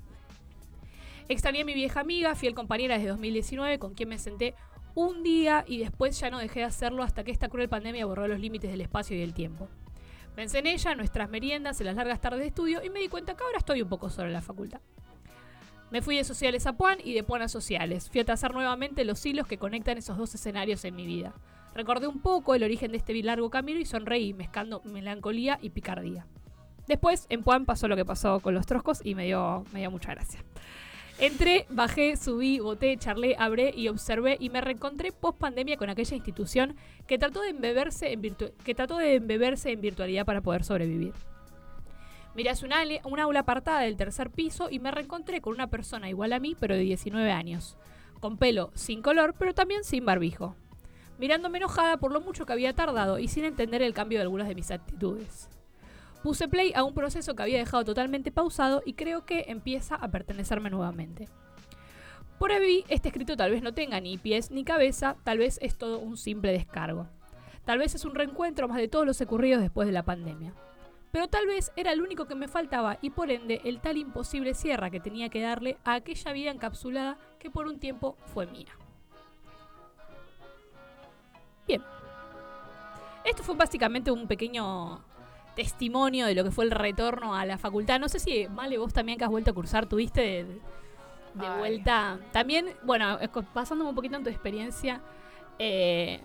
Extrañé 1.27 1.61
a 1.61 1.65
mi 1.65 1.73
vieja 1.73 2.01
amiga, 2.01 2.35
fiel 2.35 2.53
compañera 2.53 2.95
desde 2.95 3.09
2019, 3.09 3.79
con 3.79 3.95
quien 3.95 4.09
me 4.09 4.19
senté 4.19 4.53
un 4.93 5.23
día 5.23 5.65
y 5.67 5.79
después 5.79 6.19
ya 6.19 6.29
no 6.29 6.37
dejé 6.37 6.59
de 6.59 6.65
hacerlo 6.65 7.01
hasta 7.01 7.23
que 7.23 7.31
esta 7.31 7.49
cruel 7.49 7.67
pandemia 7.67 8.05
borró 8.05 8.27
los 8.27 8.39
límites 8.39 8.69
del 8.69 8.81
espacio 8.81 9.15
y 9.15 9.19
del 9.19 9.33
tiempo. 9.33 9.67
Pensé 10.35 10.59
en 10.59 10.67
ella, 10.67 10.93
nuestras 10.93 11.29
meriendas, 11.29 11.79
en 11.79 11.87
las 11.87 11.95
largas 11.95 12.21
tardes 12.21 12.41
de 12.41 12.47
estudio 12.47 12.83
y 12.83 12.91
me 12.91 12.99
di 12.99 13.07
cuenta 13.07 13.35
que 13.35 13.43
ahora 13.43 13.57
estoy 13.57 13.81
un 13.81 13.89
poco 13.89 14.11
sola 14.11 14.27
en 14.27 14.33
la 14.33 14.41
facultad. 14.41 14.81
Me 15.95 16.01
fui 16.01 16.17
de 16.17 16.25
sociales 16.25 16.67
a 16.67 16.73
Puan 16.73 16.97
y 17.01 17.13
de 17.13 17.23
Puan 17.23 17.41
a 17.41 17.47
sociales. 17.47 18.09
Fui 18.09 18.19
a 18.19 18.25
trazar 18.25 18.53
nuevamente 18.53 19.05
los 19.05 19.25
hilos 19.25 19.47
que 19.47 19.57
conectan 19.57 19.97
esos 19.97 20.17
dos 20.17 20.35
escenarios 20.35 20.83
en 20.83 20.93
mi 20.93 21.05
vida. 21.05 21.33
Recordé 21.73 22.05
un 22.05 22.19
poco 22.19 22.53
el 22.53 22.63
origen 22.63 22.91
de 22.91 22.97
este 22.97 23.13
largo 23.23 23.49
camino 23.49 23.79
y 23.79 23.85
sonreí, 23.85 24.33
mezclando 24.33 24.81
melancolía 24.83 25.57
y 25.61 25.69
picardía. 25.69 26.27
Después, 26.85 27.27
en 27.29 27.43
Puan 27.43 27.65
pasó 27.65 27.87
lo 27.87 27.95
que 27.95 28.03
pasó 28.03 28.41
con 28.41 28.53
los 28.53 28.65
troscos 28.65 28.99
y 29.05 29.15
me 29.15 29.23
dio, 29.23 29.63
me 29.71 29.79
dio 29.79 29.89
mucha 29.89 30.13
gracia. 30.13 30.43
Entré, 31.17 31.65
bajé, 31.69 32.17
subí, 32.17 32.59
voté, 32.59 32.97
charlé, 32.97 33.37
abré 33.39 33.73
y 33.73 33.87
observé 33.87 34.35
y 34.37 34.49
me 34.49 34.59
reencontré 34.59 35.13
post 35.13 35.39
pandemia 35.39 35.77
con 35.77 35.89
aquella 35.89 36.13
institución 36.13 36.75
que 37.07 37.17
trató 37.17 37.39
de 37.39 37.51
embeberse 37.51 38.11
en, 38.11 38.21
que 38.65 38.75
trató 38.75 38.97
de 38.97 39.15
embeberse 39.15 39.71
en 39.71 39.79
virtualidad 39.79 40.25
para 40.25 40.41
poder 40.41 40.65
sobrevivir. 40.65 41.13
Miré 42.35 42.49
hacia 42.49 42.67
un, 43.05 43.19
aula 43.19 43.39
apartada 43.39 43.79
del 43.79 43.95
tercer 43.95 44.29
piso 44.29 44.69
y 44.69 44.79
me 44.79 44.91
reencontré 44.91 45.39
con 45.39 45.53
una 45.53 45.69
persona 45.69 46.09
igual 46.09 46.33
a 46.33 46.39
mí, 46.39 46.53
pero 46.59 46.75
de 46.75 46.81
19 46.81 47.31
años, 47.31 47.77
con 48.19 48.37
pelo 48.37 48.71
sin 48.73 49.01
color, 49.01 49.35
pero 49.39 49.53
también 49.53 49.85
sin 49.85 50.05
barbijo, 50.05 50.53
mirándome 51.17 51.59
enojada 51.59 51.95
por 51.95 52.11
lo 52.11 52.19
mucho 52.19 52.45
que 52.45 52.51
había 52.51 52.73
tardado 52.73 53.19
y 53.19 53.29
sin 53.29 53.45
entender 53.45 53.81
el 53.81 53.93
cambio 53.93 54.19
de 54.19 54.23
algunas 54.23 54.49
de 54.49 54.55
mis 54.55 54.69
actitudes. 54.69 55.49
Puse 56.23 56.49
play 56.49 56.73
a 56.75 56.83
un 56.83 56.93
proceso 56.93 57.35
que 57.35 57.43
había 57.43 57.59
dejado 57.59 57.85
totalmente 57.85 58.33
pausado 58.33 58.81
y 58.85 58.93
creo 58.93 59.25
que 59.25 59.45
empieza 59.47 59.95
a 59.95 60.09
pertenecerme 60.09 60.69
nuevamente. 60.69 61.29
Por 62.37 62.51
ahí, 62.51 62.83
este 62.89 63.09
escrito 63.09 63.37
tal 63.37 63.51
vez 63.51 63.63
no 63.63 63.73
tenga 63.73 64.01
ni 64.01 64.17
pies 64.17 64.51
ni 64.51 64.65
cabeza, 64.65 65.15
tal 65.23 65.37
vez 65.37 65.57
es 65.61 65.77
todo 65.77 65.99
un 65.99 66.17
simple 66.17 66.51
descargo. 66.51 67.07
Tal 67.63 67.77
vez 67.77 67.95
es 67.95 68.03
un 68.03 68.13
reencuentro 68.13 68.67
más 68.67 68.77
de 68.77 68.89
todos 68.89 69.05
los 69.05 69.21
ocurridos 69.21 69.61
después 69.61 69.87
de 69.87 69.93
la 69.93 70.03
pandemia 70.03 70.53
pero 71.15 71.29
tal 71.29 71.47
vez 71.47 71.71
era 71.77 71.93
el 71.93 72.01
único 72.01 72.25
que 72.25 72.35
me 72.35 72.49
faltaba 72.49 72.97
y 73.01 73.09
por 73.09 73.31
ende 73.31 73.61
el 73.63 73.79
tal 73.79 73.95
imposible 73.95 74.53
cierre 74.53 74.91
que 74.91 74.99
tenía 74.99 75.29
que 75.29 75.39
darle 75.39 75.77
a 75.85 75.93
aquella 75.93 76.33
vida 76.33 76.51
encapsulada 76.51 77.17
que 77.39 77.49
por 77.49 77.67
un 77.67 77.79
tiempo 77.79 78.17
fue 78.33 78.47
mía. 78.47 78.77
Bien. 81.65 81.81
Esto 83.23 83.43
fue 83.43 83.55
básicamente 83.55 84.11
un 84.11 84.27
pequeño 84.27 85.05
testimonio 85.55 86.25
de 86.25 86.35
lo 86.35 86.43
que 86.43 86.51
fue 86.51 86.65
el 86.65 86.71
retorno 86.71 87.33
a 87.33 87.45
la 87.45 87.57
facultad. 87.57 87.97
No 87.97 88.09
sé 88.09 88.19
si, 88.19 88.49
Male, 88.49 88.77
vos 88.77 88.91
también 88.91 89.17
que 89.17 89.23
has 89.23 89.31
vuelto 89.31 89.51
a 89.51 89.53
cursar, 89.53 89.85
tuviste 89.85 90.21
de, 91.33 91.49
vuelta. 91.57 92.19
También, 92.33 92.75
bueno, 92.83 93.19
pasándome 93.53 93.89
un 93.89 93.95
poquito 93.95 94.17
en 94.17 94.23
tu 94.25 94.29
experiencia, 94.29 94.99
eh, 95.59 96.19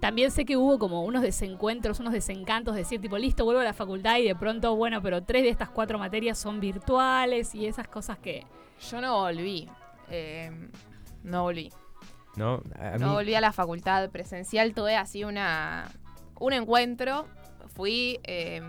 también 0.00 0.30
sé 0.30 0.44
que 0.44 0.56
hubo 0.56 0.78
como 0.78 1.02
unos 1.04 1.22
desencuentros, 1.22 2.00
unos 2.00 2.12
desencantos, 2.12 2.74
de 2.74 2.82
decir, 2.82 3.00
tipo, 3.00 3.16
listo, 3.16 3.44
vuelvo 3.44 3.60
a 3.60 3.64
la 3.64 3.72
facultad 3.72 4.18
y 4.18 4.24
de 4.24 4.34
pronto, 4.34 4.76
bueno, 4.76 5.00
pero 5.02 5.22
tres 5.22 5.42
de 5.42 5.48
estas 5.48 5.70
cuatro 5.70 5.98
materias 5.98 6.38
son 6.38 6.60
virtuales 6.60 7.54
y 7.54 7.66
esas 7.66 7.88
cosas 7.88 8.18
que... 8.18 8.44
Yo 8.90 9.00
no 9.00 9.20
volví. 9.20 9.68
Eh, 10.10 10.50
no 11.22 11.42
volví. 11.44 11.72
No, 12.36 12.62
no 12.98 13.14
volví 13.14 13.34
a 13.34 13.40
la 13.40 13.52
facultad 13.52 14.10
presencial, 14.10 14.74
tuve 14.74 14.96
así 14.96 15.24
una, 15.24 15.90
un 16.38 16.52
encuentro. 16.52 17.26
Fui 17.74 18.20
eh, 18.24 18.60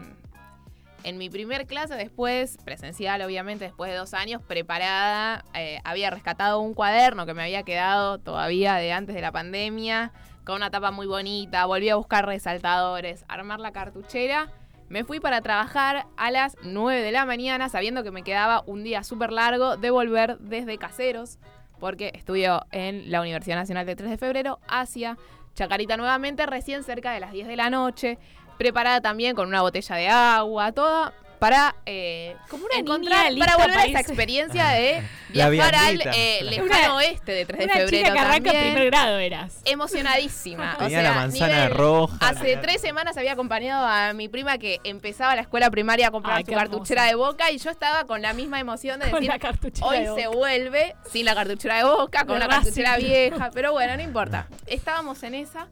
en 1.04 1.18
mi 1.18 1.30
primer 1.30 1.68
clase 1.68 1.96
después, 1.96 2.58
presencial 2.64 3.22
obviamente, 3.22 3.66
después 3.66 3.92
de 3.92 3.98
dos 3.98 4.14
años, 4.14 4.42
preparada. 4.42 5.44
Eh, 5.54 5.82
había 5.84 6.10
rescatado 6.10 6.62
un 6.62 6.74
cuaderno 6.74 7.26
que 7.26 7.34
me 7.34 7.44
había 7.44 7.64
quedado 7.64 8.18
todavía 8.18 8.76
de 8.76 8.94
antes 8.94 9.14
de 9.14 9.22
la 9.22 9.34
pandemia 9.34 10.14
con 10.48 10.56
una 10.56 10.72
tapa 10.72 10.92
muy 10.92 11.08
bonita, 11.08 11.66
volví 11.66 11.90
a 11.90 11.98
buscar 11.98 12.26
resaltadores, 12.26 13.26
armar 13.28 13.60
la 13.60 13.74
cartuchera. 13.74 14.50
Me 14.88 15.04
fui 15.04 15.20
para 15.20 15.42
trabajar 15.42 16.08
a 16.16 16.32
las 16.32 16.56
9 16.64 17.02
de 17.02 17.12
la 17.12 17.26
mañana, 17.26 17.68
sabiendo 17.68 18.02
que 18.02 18.12
me 18.12 18.24
quedaba 18.24 18.64
un 18.66 18.82
día 18.82 19.04
súper 19.04 19.34
largo 19.34 19.76
de 19.76 19.90
volver 19.92 20.38
desde 20.38 20.78
Caseros, 20.78 21.38
porque 21.82 22.14
estudio 22.16 22.66
en 22.72 23.12
la 23.12 23.20
Universidad 23.20 23.58
Nacional 23.58 23.86
de 23.86 23.98
3 23.98 24.10
de 24.10 24.18
Febrero, 24.18 24.60
hacia 24.70 25.18
Chacarita 25.54 25.98
nuevamente, 25.98 26.46
recién 26.46 26.86
cerca 26.86 27.12
de 27.12 27.20
las 27.20 27.34
10 27.34 27.46
de 27.46 27.58
la 27.58 27.70
noche, 27.70 28.18
preparada 28.58 29.02
también 29.02 29.36
con 29.36 29.50
una 29.50 29.64
botella 29.64 29.98
de 29.98 30.08
agua, 30.08 30.72
toda 30.72 31.14
para 31.40 31.76
eh, 31.86 32.36
Como 32.50 32.66
una 32.66 32.76
encontrar, 32.78 33.32
niña 33.32 33.46
para 33.46 33.56
lista 33.58 33.64
volver 33.68 33.78
a 33.78 33.86
esa 33.86 34.00
experiencia 34.00 34.68
de 34.70 35.04
La 35.34 35.50
viajar 35.50 35.76
al 35.76 35.98
viandita. 35.98 36.12
eh, 36.18 36.44
lejano 36.44 36.96
oeste 36.96 37.32
de 37.32 37.46
3 37.46 37.60
de 37.60 37.66
Una 37.66 37.74
febrero 37.76 37.90
chica 37.98 38.14
que 38.14 38.20
arranca 38.20 38.50
primer 38.52 38.86
grado 38.88 39.20
eras. 39.20 39.62
Emocionadísima. 39.66 40.74
o 40.76 40.78
Tenía 40.78 41.02
sea, 41.02 41.10
la 41.12 41.16
manzana 41.16 41.54
nivel- 41.68 41.78
roja. 41.78 42.18
Hace 42.22 42.58
tres 42.58 42.82
semanas 42.82 43.18
había 43.18 43.34
acompañado 43.34 43.86
a 43.86 44.14
mi 44.14 44.28
prima 44.30 44.58
que 44.58 44.80
empezaba 44.84 45.36
la 45.36 45.42
escuela 45.42 45.70
primaria 45.70 46.08
a 46.08 46.12
comprar 46.12 46.38
Ay, 46.38 46.44
su 46.44 46.50
qué 46.52 46.56
cartuchera 46.56 47.10
hermosa. 47.10 47.28
de 47.28 47.32
boca 47.34 47.52
y 47.52 47.58
yo 47.58 47.70
estaba 47.70 48.06
con 48.06 48.22
la 48.22 48.34
misma 48.34 48.60
emoción 48.60 49.00
de 49.00 49.06
Con 49.12 49.20
decir, 49.22 49.30
la 49.30 49.40
cartuchera 49.40 49.88
hoy 49.88 50.00
de 50.00 50.16
se 50.22 50.28
vuelve 50.28 50.96
sin 51.12 51.26
la 51.26 51.36
cartuchera 51.36 51.78
de 51.78 51.84
boca, 51.84 52.20
con 52.26 52.30
De 52.40 52.46
una 52.46 52.48
Racing. 52.48 52.64
cartuchera 52.64 52.98
vieja, 52.98 53.50
pero 53.54 53.72
bueno, 53.74 53.96
no 53.96 54.02
importa. 54.04 54.48
Estábamos 54.66 55.22
en 55.24 55.36
esa, 55.36 55.68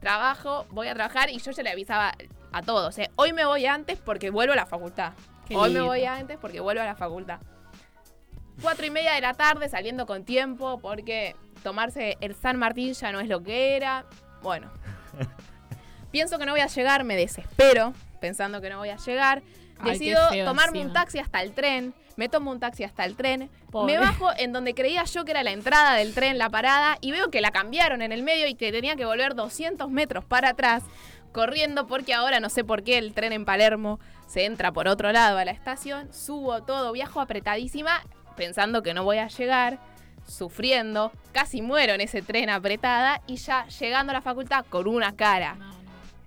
trabajo, 0.00 0.66
voy 0.70 0.88
a 0.88 0.94
trabajar 0.94 1.30
y 1.30 1.38
yo 1.38 1.50
ya 1.50 1.62
le 1.62 1.70
avisaba 1.70 2.12
a 2.52 2.62
todos, 2.62 2.98
eh, 2.98 3.10
hoy 3.16 3.32
me 3.32 3.44
voy 3.44 3.66
antes 3.66 3.98
porque 3.98 4.30
vuelvo 4.30 4.52
a 4.52 4.56
la 4.56 4.66
facultad. 4.66 5.12
Qué 5.46 5.56
hoy 5.56 5.72
me 5.72 5.80
voy 5.80 6.04
antes 6.04 6.38
porque 6.38 6.60
vuelvo 6.60 6.82
a 6.82 6.86
la 6.86 6.96
facultad. 6.96 7.40
Cuatro 8.62 8.86
y 8.86 8.90
media 8.90 9.14
de 9.14 9.20
la 9.20 9.34
tarde 9.34 9.68
saliendo 9.68 10.06
con 10.06 10.24
tiempo 10.24 10.78
porque 10.80 11.34
tomarse 11.62 12.18
el 12.20 12.34
San 12.34 12.58
Martín 12.58 12.92
ya 12.92 13.12
no 13.12 13.20
es 13.20 13.28
lo 13.28 13.42
que 13.42 13.76
era. 13.76 14.04
Bueno, 14.42 14.70
pienso 16.10 16.38
que 16.38 16.46
no 16.46 16.52
voy 16.52 16.60
a 16.60 16.66
llegar, 16.66 17.04
me 17.04 17.16
desespero 17.16 17.94
pensando 18.20 18.60
que 18.60 18.70
no 18.70 18.78
voy 18.78 18.90
a 18.90 18.96
llegar. 18.96 19.42
Decido 19.82 20.20
tomarme 20.44 20.84
un 20.84 20.92
taxi 20.92 21.18
hasta 21.18 21.42
el 21.42 21.52
tren. 21.52 21.94
Me 22.16 22.28
tomo 22.28 22.50
un 22.50 22.60
taxi 22.60 22.84
hasta 22.84 23.06
el 23.06 23.16
tren. 23.16 23.48
Pobre. 23.70 23.94
Me 23.94 23.98
bajo 23.98 24.28
en 24.36 24.52
donde 24.52 24.74
creía 24.74 25.04
yo 25.04 25.24
que 25.24 25.30
era 25.30 25.42
la 25.42 25.52
entrada 25.52 25.94
del 25.94 26.12
tren, 26.12 26.36
la 26.36 26.50
parada, 26.50 26.98
y 27.00 27.12
veo 27.12 27.30
que 27.30 27.40
la 27.40 27.50
cambiaron 27.50 28.02
en 28.02 28.12
el 28.12 28.22
medio 28.22 28.46
y 28.46 28.54
que 28.54 28.72
tenía 28.72 28.94
que 28.94 29.06
volver 29.06 29.34
200 29.34 29.90
metros 29.90 30.24
para 30.26 30.50
atrás, 30.50 30.82
corriendo 31.32 31.86
porque 31.86 32.14
ahora 32.14 32.40
no 32.40 32.48
sé 32.48 32.64
por 32.64 32.82
qué 32.82 32.98
el 32.98 33.14
tren 33.14 33.32
en 33.32 33.44
Palermo 33.44 34.00
se 34.26 34.44
entra 34.44 34.72
por 34.72 34.88
otro 34.88 35.12
lado 35.12 35.38
a 35.38 35.44
la 35.44 35.50
estación. 35.50 36.12
Subo 36.12 36.62
todo, 36.62 36.92
viajo 36.92 37.20
apretadísima, 37.20 38.02
pensando 38.36 38.82
que 38.82 38.94
no 38.94 39.04
voy 39.04 39.18
a 39.18 39.28
llegar, 39.28 39.78
sufriendo, 40.26 41.12
casi 41.32 41.62
muero 41.62 41.94
en 41.94 42.00
ese 42.00 42.22
tren 42.22 42.50
apretada 42.50 43.20
y 43.26 43.36
ya 43.36 43.66
llegando 43.66 44.10
a 44.10 44.14
la 44.14 44.22
facultad 44.22 44.64
con 44.68 44.86
una 44.86 45.16
cara 45.16 45.56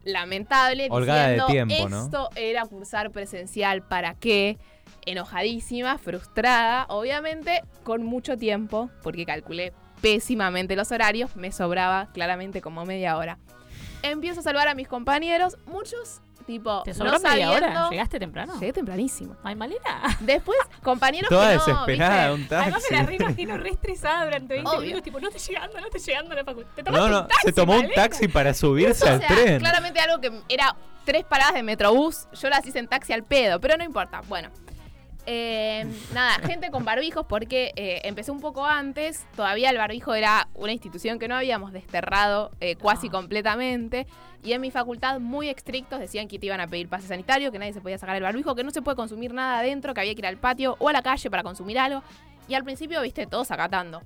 lamentable 0.03 0.87
Holgada 0.89 1.29
de 1.29 1.41
tiempo, 1.47 1.87
¿no? 1.89 2.03
esto 2.03 2.29
era 2.35 2.65
cursar 2.65 3.11
presencial 3.11 3.81
para 3.81 4.15
qué 4.15 4.57
enojadísima 5.05 5.97
frustrada 5.97 6.85
obviamente 6.89 7.61
con 7.83 8.03
mucho 8.03 8.37
tiempo 8.37 8.89
porque 9.01 9.25
calculé 9.25 9.71
pésimamente 10.01 10.75
los 10.75 10.91
horarios 10.91 11.35
me 11.37 11.53
sobraba 11.53 12.09
claramente 12.13 12.59
como 12.59 12.85
media 12.85 13.15
hora 13.15 13.37
empiezo 14.03 14.39
a 14.41 14.43
saludar 14.43 14.67
a 14.67 14.75
mis 14.75 14.87
compañeros 14.87 15.57
muchos 15.65 16.21
tipo 16.45 16.83
¿Te 16.83 16.91
no 16.91 16.97
sobró 16.97 17.19
media 17.21 17.49
hora? 17.51 17.59
sabiendo- 17.59 17.89
¿Llegaste 17.89 18.19
temprano? 18.19 18.53
llegué 18.59 18.73
tempranísimo 18.73 19.37
Ay, 19.43 19.55
Malena. 19.55 20.01
después 20.19 20.57
compañeros 20.83 21.29
Toda 21.29 21.51
que 21.51 21.55
no, 21.57 21.65
desesperada, 21.65 22.31
¿viste? 22.31 22.41
un 22.43 22.47
taxi. 22.49 22.63
Además 22.63 22.83
me 22.91 22.97
la 22.97 23.03
reimagino 23.03 23.57
re 23.57 23.69
estresada 23.69 24.25
durante 24.25 24.53
20 24.55 24.69
Obvio. 24.69 24.81
minutos, 24.81 25.03
tipo, 25.03 25.19
no 25.21 25.29
estoy 25.29 25.53
llegando, 25.55 25.79
no 25.79 25.85
estoy 25.85 26.01
llegando 26.01 26.31
a 26.33 26.35
la 26.35 26.43
facultad. 26.43 26.71
¿Te 26.75 26.83
tomaste 26.83 27.07
No, 27.07 27.13
no, 27.13 27.21
un 27.21 27.27
taxi, 27.29 27.47
se 27.47 27.53
tomó 27.53 27.75
un 27.77 27.89
taxi 27.93 28.27
para 28.27 28.53
subirse 28.53 29.05
O 29.09 29.13
al 29.13 29.19
sea, 29.19 29.27
tren. 29.29 29.59
claramente 29.59 29.99
algo 30.01 30.19
que 30.19 30.31
era 30.49 30.75
tres 31.05 31.23
paradas 31.23 31.53
de 31.53 31.63
metrobús, 31.63 32.27
yo 32.33 32.49
las 32.49 32.65
hice 32.65 32.79
en 32.79 32.87
taxi 32.89 33.13
al 33.13 33.23
pedo, 33.23 33.61
pero 33.61 33.77
no 33.77 33.85
importa. 33.85 34.21
Bueno, 34.27 34.49
eh, 35.25 35.85
nada, 36.13 36.33
gente 36.45 36.69
con 36.71 36.83
barbijos 36.85 37.25
porque 37.27 37.71
eh, 37.75 38.01
empecé 38.03 38.31
un 38.31 38.41
poco 38.41 38.65
antes, 38.65 39.25
todavía 39.35 39.69
el 39.69 39.77
barbijo 39.77 40.13
era 40.13 40.47
una 40.55 40.71
institución 40.73 41.19
que 41.19 41.27
no 41.27 41.35
habíamos 41.35 41.71
desterrado 41.71 42.51
eh, 42.59 42.75
casi 42.75 43.07
Ah. 43.07 43.11
completamente. 43.11 44.05
Y 44.43 44.51
en 44.51 44.59
mi 44.59 44.71
facultad 44.71 45.19
muy 45.21 45.47
estrictos 45.47 45.99
decían 46.01 46.27
que 46.27 46.37
te 46.37 46.47
iban 46.47 46.59
a 46.59 46.67
pedir 46.67 46.89
pase 46.89 47.07
sanitario, 47.07 47.49
que 47.51 47.59
nadie 47.59 47.71
se 47.71 47.79
podía 47.79 47.97
sacar 47.97 48.17
el 48.17 48.23
barbijo, 48.23 48.55
que 48.55 48.63
no 48.65 48.71
se 48.71 48.81
puede 48.81 48.97
consumir 48.97 49.33
nada 49.33 49.59
adentro, 49.59 49.93
que 49.93 50.01
había 50.01 50.13
que 50.13 50.19
ir 50.19 50.25
al 50.27 50.35
patio 50.37 50.75
o 50.79 50.89
a 50.89 50.93
la 50.93 51.01
calle 51.01 51.29
para 51.29 51.43
consumir 51.43 51.79
algo. 51.79 52.03
Y 52.49 52.55
al 52.55 52.65
principio, 52.65 53.01
viste, 53.01 53.25
todos 53.25 53.49
acatando. 53.51 54.01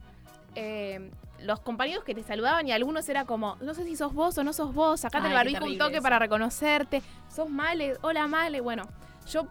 Eh, 0.53 1.09
los 1.39 1.59
compañeros 1.59 2.03
que 2.03 2.13
te 2.15 2.21
saludaban 2.23 2.67
y 2.67 2.71
algunos 2.71 3.07
era 3.09 3.25
como, 3.25 3.57
no 3.61 3.73
sé 3.73 3.83
si 3.83 3.95
sos 3.95 4.13
vos 4.13 4.37
o 4.37 4.43
no 4.43 4.53
sos 4.53 4.73
vos, 4.75 4.99
sacate 4.99 5.25
Ay, 5.25 5.31
el 5.31 5.37
barbijo 5.37 5.65
un 5.65 5.77
toque 5.79 5.95
eso. 5.95 6.03
para 6.03 6.19
reconocerte, 6.19 7.01
sos 7.35 7.49
Male, 7.49 7.95
hola 8.01 8.27
Male. 8.27 8.61
Bueno, 8.61 8.83
yo 9.31 9.47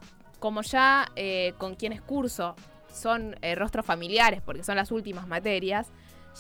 como 0.47 0.62
ya 0.62 1.11
eh, 1.17 1.55
con 1.59 1.75
quienes 1.75 2.00
curso 2.00 2.55
son 2.88 3.37
eh, 3.43 3.57
rostros 3.57 3.85
familiares 3.85 4.41
porque 4.47 4.62
son 4.62 4.76
las 4.76 4.93
últimas 4.93 5.26
materias, 5.26 5.88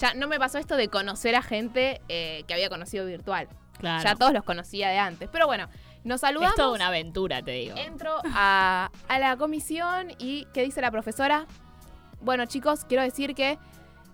ya 0.00 0.14
no 0.14 0.28
me 0.28 0.38
pasó 0.38 0.58
esto 0.58 0.76
de 0.76 0.86
conocer 0.86 1.34
a 1.34 1.42
gente 1.42 2.00
eh, 2.08 2.44
que 2.46 2.54
había 2.54 2.68
conocido 2.68 3.04
virtual. 3.04 3.48
Claro. 3.80 4.04
Ya 4.04 4.14
todos 4.14 4.32
los 4.32 4.44
conocía 4.44 4.90
de 4.90 4.98
antes. 4.98 5.28
Pero 5.32 5.46
bueno, 5.48 5.68
nos 6.04 6.20
saludamos. 6.20 6.52
es 6.52 6.56
toda 6.56 6.72
una 6.72 6.86
aventura, 6.86 7.42
te 7.42 7.50
digo. 7.50 7.76
Entro 7.76 8.20
a, 8.32 8.92
a 9.08 9.18
la 9.18 9.36
comisión 9.36 10.12
y 10.20 10.46
¿qué 10.54 10.62
dice 10.62 10.80
la 10.80 10.92
profesora? 10.92 11.46
Bueno, 12.20 12.46
chicos, 12.46 12.84
quiero 12.84 13.02
decir 13.02 13.34
que 13.34 13.58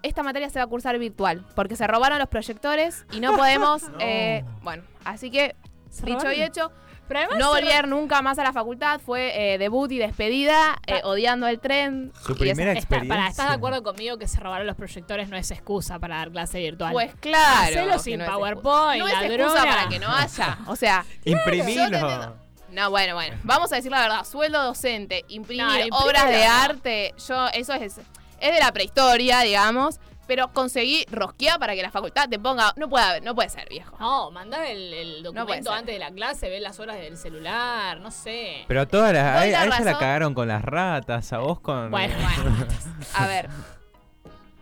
esta 0.02 0.22
materia 0.22 0.48
se 0.48 0.58
va 0.58 0.64
a 0.64 0.68
cursar 0.68 0.98
virtual 0.98 1.44
porque 1.54 1.76
se 1.76 1.86
robaron 1.86 2.18
los 2.18 2.28
proyectores 2.28 3.04
y 3.12 3.20
no 3.20 3.36
podemos. 3.36 3.82
eh, 3.98 4.42
bueno, 4.62 4.84
así 5.04 5.30
que, 5.30 5.54
dicho 6.02 6.32
y 6.32 6.40
hecho, 6.40 6.72
Pero 7.12 7.20
además 7.26 7.38
no 7.38 7.50
volver 7.50 7.88
nunca 7.88 8.22
más 8.22 8.38
a 8.38 8.42
la 8.44 8.52
facultad. 8.52 9.00
Fue 9.00 9.54
eh, 9.54 9.58
debut 9.58 9.90
y 9.92 9.98
despedida, 9.98 10.78
eh, 10.86 11.00
Ta- 11.00 11.06
odiando 11.08 11.46
el 11.46 11.60
tren. 11.60 12.12
Su 12.24 12.36
primera 12.36 12.70
Está- 12.72 12.78
experiencia. 12.80 13.14
para, 13.16 13.28
¿Estás 13.28 13.48
de 13.48 13.54
acuerdo 13.54 13.82
conmigo 13.82 14.16
que 14.18 14.26
se 14.28 14.40
robaron 14.40 14.66
los 14.66 14.76
proyectores 14.76 15.28
no 15.28 15.36
es 15.36 15.50
excusa 15.50 15.98
para 15.98 16.16
dar 16.16 16.30
clase 16.30 16.58
virtual? 16.60 16.92
Pues 16.92 17.14
claro. 17.16 17.62
Hacelo 17.80 17.98
sin 17.98 18.18
no 18.20 18.26
PowerPoint. 18.26 19.00
No 19.02 19.08
es 19.08 19.14
excusa 19.30 19.64
para 19.64 19.88
que 19.88 19.98
no 19.98 20.08
haya. 20.10 20.58
O 20.66 20.76
sea, 20.76 21.04
Imprimilo. 21.24 22.34
No, 22.70 22.88
bueno, 22.90 23.14
bueno. 23.14 23.36
Vamos 23.42 23.70
a 23.72 23.76
decir 23.76 23.90
la 23.90 24.00
verdad. 24.00 24.24
Sueldo 24.24 24.62
docente, 24.62 25.24
imprimir 25.28 25.64
No, 25.66 25.72
imprimir 25.74 25.92
obras 25.92 26.26
de 26.30 26.44
arte, 26.46 27.14
yo, 27.28 27.48
eso 27.48 27.74
es, 27.74 27.98
es 28.40 28.52
de 28.54 28.58
la 28.60 28.72
prehistoria, 28.72 29.40
digamos. 29.40 30.00
Pero 30.32 30.50
conseguí 30.50 31.04
rosquear 31.10 31.58
para 31.58 31.74
que 31.74 31.82
la 31.82 31.90
facultad 31.90 32.26
te 32.26 32.38
ponga. 32.38 32.72
No 32.76 32.88
puede, 32.88 33.04
haber- 33.04 33.22
no 33.22 33.34
puede 33.34 33.50
ser, 33.50 33.68
viejo. 33.68 33.94
No, 34.00 34.30
mandá 34.30 34.66
el, 34.66 35.22
documento 35.22 35.70
antes 35.70 35.94
de 35.94 35.98
la 35.98 36.10
clase, 36.10 36.48
ver 36.48 36.62
las 36.62 36.80
horas 36.80 36.96
del 36.96 37.18
celular, 37.18 38.00
no 38.00 38.10
sé. 38.10 38.64
Pero 38.66 38.80
a 38.80 38.86
todas 38.86 39.12
las. 39.12 39.22
A, 39.22 39.34
la 39.34 39.40
a 39.40 39.46
ella 39.66 39.80
la 39.84 39.92
cagaron 39.98 40.32
con 40.32 40.48
las 40.48 40.62
ratas, 40.64 41.30
a 41.34 41.38
vos 41.40 41.60
con. 41.60 41.90
Bueno, 41.90 42.14
bueno. 42.36 42.66
A 43.12 43.26
ver. 43.26 43.50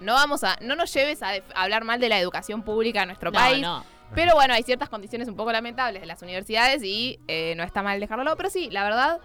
No 0.01 0.15
vamos 0.15 0.43
a. 0.43 0.57
No 0.61 0.75
nos 0.75 0.93
lleves 0.93 1.23
a 1.23 1.35
hablar 1.55 1.85
mal 1.85 2.01
de 2.01 2.09
la 2.09 2.19
educación 2.19 2.63
pública 2.65 3.03
en 3.03 3.07
nuestro 3.11 3.31
No, 3.31 3.39
país. 3.39 3.63
no. 3.63 3.85
Pero 4.17 4.35
bueno, 4.35 4.55
hay 4.55 4.65
ciertas 4.65 4.89
condiciones 4.89 5.29
un 5.29 5.37
poco 5.37 5.53
lamentables 5.53 6.01
de 6.03 6.07
las 6.09 6.21
universidades 6.23 6.83
y 6.83 7.21
eh, 7.29 7.55
no 7.57 7.63
está 7.63 7.85
mal 7.85 8.01
dejarlo. 8.01 8.37
Pero 8.37 8.51
sí, 8.51 8.71
la 8.73 8.83
verdad, 8.83 9.21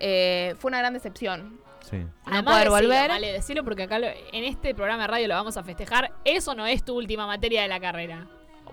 eh, 0.00 0.56
fue 0.58 0.70
una 0.70 0.78
gran 0.78 0.94
decepción. 0.94 1.60
Sí. 1.88 1.96
No 1.98 2.10
Además, 2.26 2.42
poder 2.54 2.68
decilo, 2.70 2.88
volver. 2.88 3.08
Vale, 3.10 3.32
decilo 3.32 3.64
porque 3.64 3.82
acá 3.84 3.98
lo- 3.98 4.08
en 4.08 4.44
este 4.44 4.74
programa 4.74 5.02
de 5.02 5.06
radio 5.08 5.28
lo 5.28 5.34
vamos 5.34 5.56
a 5.56 5.62
festejar. 5.62 6.12
Eso 6.24 6.54
no 6.54 6.66
es 6.66 6.84
tu 6.84 6.94
última 6.96 7.26
materia 7.26 7.62
de 7.62 7.68
la 7.68 7.78
carrera. 7.80 8.26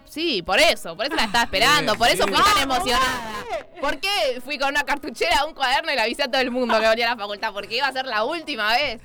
Sí, 0.06 0.42
por 0.42 0.60
eso, 0.60 0.96
por 0.96 1.06
eso 1.06 1.16
la 1.16 1.26
estaba 1.26 1.44
esperando, 1.46 1.96
por 1.96 2.08
eso 2.10 2.24
fui 2.28 2.34
tan 2.36 2.64
emocionada. 2.64 3.32
¿Por 3.80 4.00
qué 4.00 4.42
fui 4.44 4.58
con 4.58 4.70
una 4.70 4.84
cartuchera, 4.84 5.46
un 5.46 5.54
cuaderno 5.54 5.92
y 5.92 5.96
le 5.96 6.02
avisé 6.02 6.24
a 6.24 6.28
todo 6.28 6.42
el 6.42 6.52
mundo 6.52 6.80
que 6.80 6.88
venía 6.88 7.08
a 7.08 7.16
la 7.16 7.18
facultad? 7.22 7.54
Porque 7.54 7.78
iba 7.78 7.88
a 7.88 7.92
ser 7.92 8.06
la 8.06 8.24
última 8.24 8.74
vez. 8.74 9.00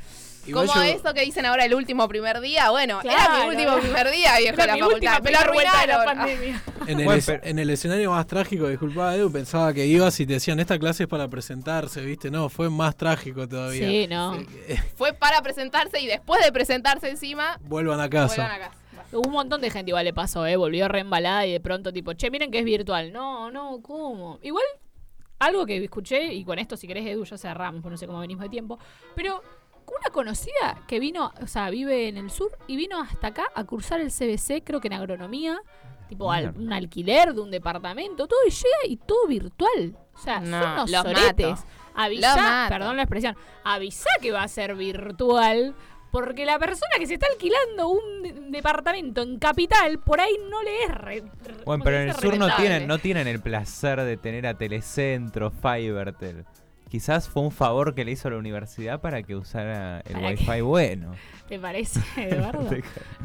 Como 0.52 0.64
yo- 0.74 0.82
eso 0.82 1.12
que 1.14 1.20
dicen 1.22 1.44
ahora 1.46 1.64
el 1.66 1.74
último 1.74 2.08
primer 2.08 2.40
día, 2.40 2.70
bueno, 2.70 3.00
era 3.04 3.28
mi 3.40 3.48
último 3.50 3.76
primer 3.78 4.10
día, 4.10 4.38
viejo, 4.38 4.56
de 4.56 4.66
la 4.66 4.76
facultad. 4.78 5.12
Me 5.12 5.18
lo 5.18 5.22
de 5.22 5.30
la 5.32 5.40
arruinaron. 5.40 6.04
pandemia. 6.04 6.62
En 6.88 6.98
el, 7.00 7.04
Bueno, 7.04 7.18
es- 7.18 7.26
pero- 7.26 7.44
en 7.44 7.58
el 7.58 7.70
escenario 7.70 8.10
más 8.10 8.26
trágico, 8.26 8.68
disculpa 8.68 9.14
Edu, 9.14 9.30
pensaba 9.30 9.72
que 9.72 9.86
ibas 9.86 10.18
y 10.20 10.26
te 10.26 10.34
decían, 10.34 10.58
esta 10.60 10.78
clase 10.78 11.04
es 11.04 11.08
para 11.08 11.28
presentarse, 11.28 12.00
¿viste? 12.00 12.30
No, 12.30 12.48
fue 12.48 12.70
más 12.70 12.96
trágico 12.96 13.46
todavía. 13.46 13.86
Sí, 13.86 14.06
no. 14.08 14.36
Fue 14.96 15.12
para 15.12 15.40
presentarse 15.42 16.00
y 16.00 16.06
después 16.06 16.44
de 16.44 16.50
presentarse 16.52 17.08
encima, 17.10 17.58
Vuelvan 17.62 18.00
a 18.00 18.08
vuelvan 18.08 18.28
casa. 18.28 18.54
a 18.54 18.58
casa. 18.58 18.74
Hubo 19.12 19.26
un 19.26 19.32
montón 19.32 19.60
de 19.60 19.70
gente 19.70 19.90
igual 19.90 20.04
le 20.04 20.12
pasó, 20.12 20.44
¿eh? 20.46 20.56
Volvió 20.56 20.86
reembalada 20.88 21.46
y 21.46 21.52
de 21.52 21.60
pronto 21.60 21.92
tipo, 21.92 22.12
che, 22.14 22.30
miren 22.30 22.50
que 22.50 22.58
es 22.58 22.64
virtual. 22.64 23.12
No, 23.12 23.50
no, 23.50 23.80
¿cómo? 23.80 24.38
Igual, 24.42 24.64
algo 25.38 25.64
que 25.66 25.82
escuché, 25.82 26.32
y 26.34 26.44
con 26.44 26.58
esto 26.58 26.76
si 26.76 26.86
querés 26.86 27.06
Edu 27.06 27.24
ya 27.24 27.38
cerramos, 27.38 27.80
porque 27.80 27.92
no 27.92 27.96
sé 27.96 28.06
cómo 28.06 28.18
venimos 28.20 28.42
de 28.42 28.48
tiempo, 28.50 28.78
pero 29.14 29.42
una 29.86 30.10
conocida 30.12 30.82
que 30.86 31.00
vino, 31.00 31.32
o 31.40 31.46
sea, 31.46 31.70
vive 31.70 32.08
en 32.08 32.18
el 32.18 32.30
sur 32.30 32.50
y 32.66 32.76
vino 32.76 33.00
hasta 33.00 33.28
acá 33.28 33.44
a 33.54 33.64
cursar 33.64 34.00
el 34.00 34.10
CBC, 34.10 34.62
creo 34.62 34.80
que 34.80 34.88
en 34.88 34.94
agronomía, 34.94 35.58
tipo 36.08 36.32
al- 36.32 36.54
un 36.56 36.72
alquiler 36.72 37.34
de 37.34 37.40
un 37.40 37.50
departamento, 37.50 38.26
todo, 38.26 38.38
y 38.46 38.50
llega 38.50 38.86
y 38.86 38.96
todo 38.96 39.26
virtual. 39.26 39.96
O 40.14 40.18
sea, 40.18 40.40
No, 40.40 40.60
son 40.62 40.72
unos 40.72 40.90
los 40.90 41.02
soretes. 41.02 41.50
mato. 41.50 41.64
Avisá, 41.94 42.66
perdón 42.68 42.96
la 42.96 43.02
expresión, 43.02 43.36
avisá 43.64 44.10
que 44.22 44.30
va 44.32 44.42
a 44.44 44.48
ser 44.48 44.74
virtual. 44.74 45.74
Porque 46.10 46.46
la 46.46 46.58
persona 46.58 46.92
que 46.98 47.06
se 47.06 47.14
está 47.14 47.26
alquilando 47.30 47.88
un 47.88 48.22
de- 48.22 48.32
departamento 48.48 49.20
en 49.20 49.38
capital, 49.38 49.98
por 49.98 50.20
ahí 50.22 50.32
no 50.50 50.62
le 50.62 50.84
es 50.84 50.88
re, 50.94 51.20
re- 51.20 51.24
¿cómo 51.52 51.64
Bueno, 51.66 51.84
pero 51.84 51.98
en 51.98 52.08
el 52.08 52.14
sur 52.14 52.38
no 52.38 52.48
tienen, 52.56 52.86
no 52.86 52.96
tienen 52.98 53.28
el 53.28 53.40
placer 53.42 54.00
de 54.00 54.16
tener 54.16 54.46
a 54.46 54.54
Telecentro, 54.54 55.50
Fivertel. 55.50 56.46
Quizás 56.88 57.28
fue 57.28 57.42
un 57.42 57.50
favor 57.50 57.94
que 57.94 58.06
le 58.06 58.12
hizo 58.12 58.30
la 58.30 58.38
universidad 58.38 59.02
para 59.02 59.22
que 59.22 59.36
usara 59.36 60.00
el 60.06 60.14
¿Para 60.14 60.28
wifi 60.28 60.60
bueno. 60.62 61.12
¿Te 61.48 61.58
parece, 61.58 62.00
Eduardo? 62.16 62.68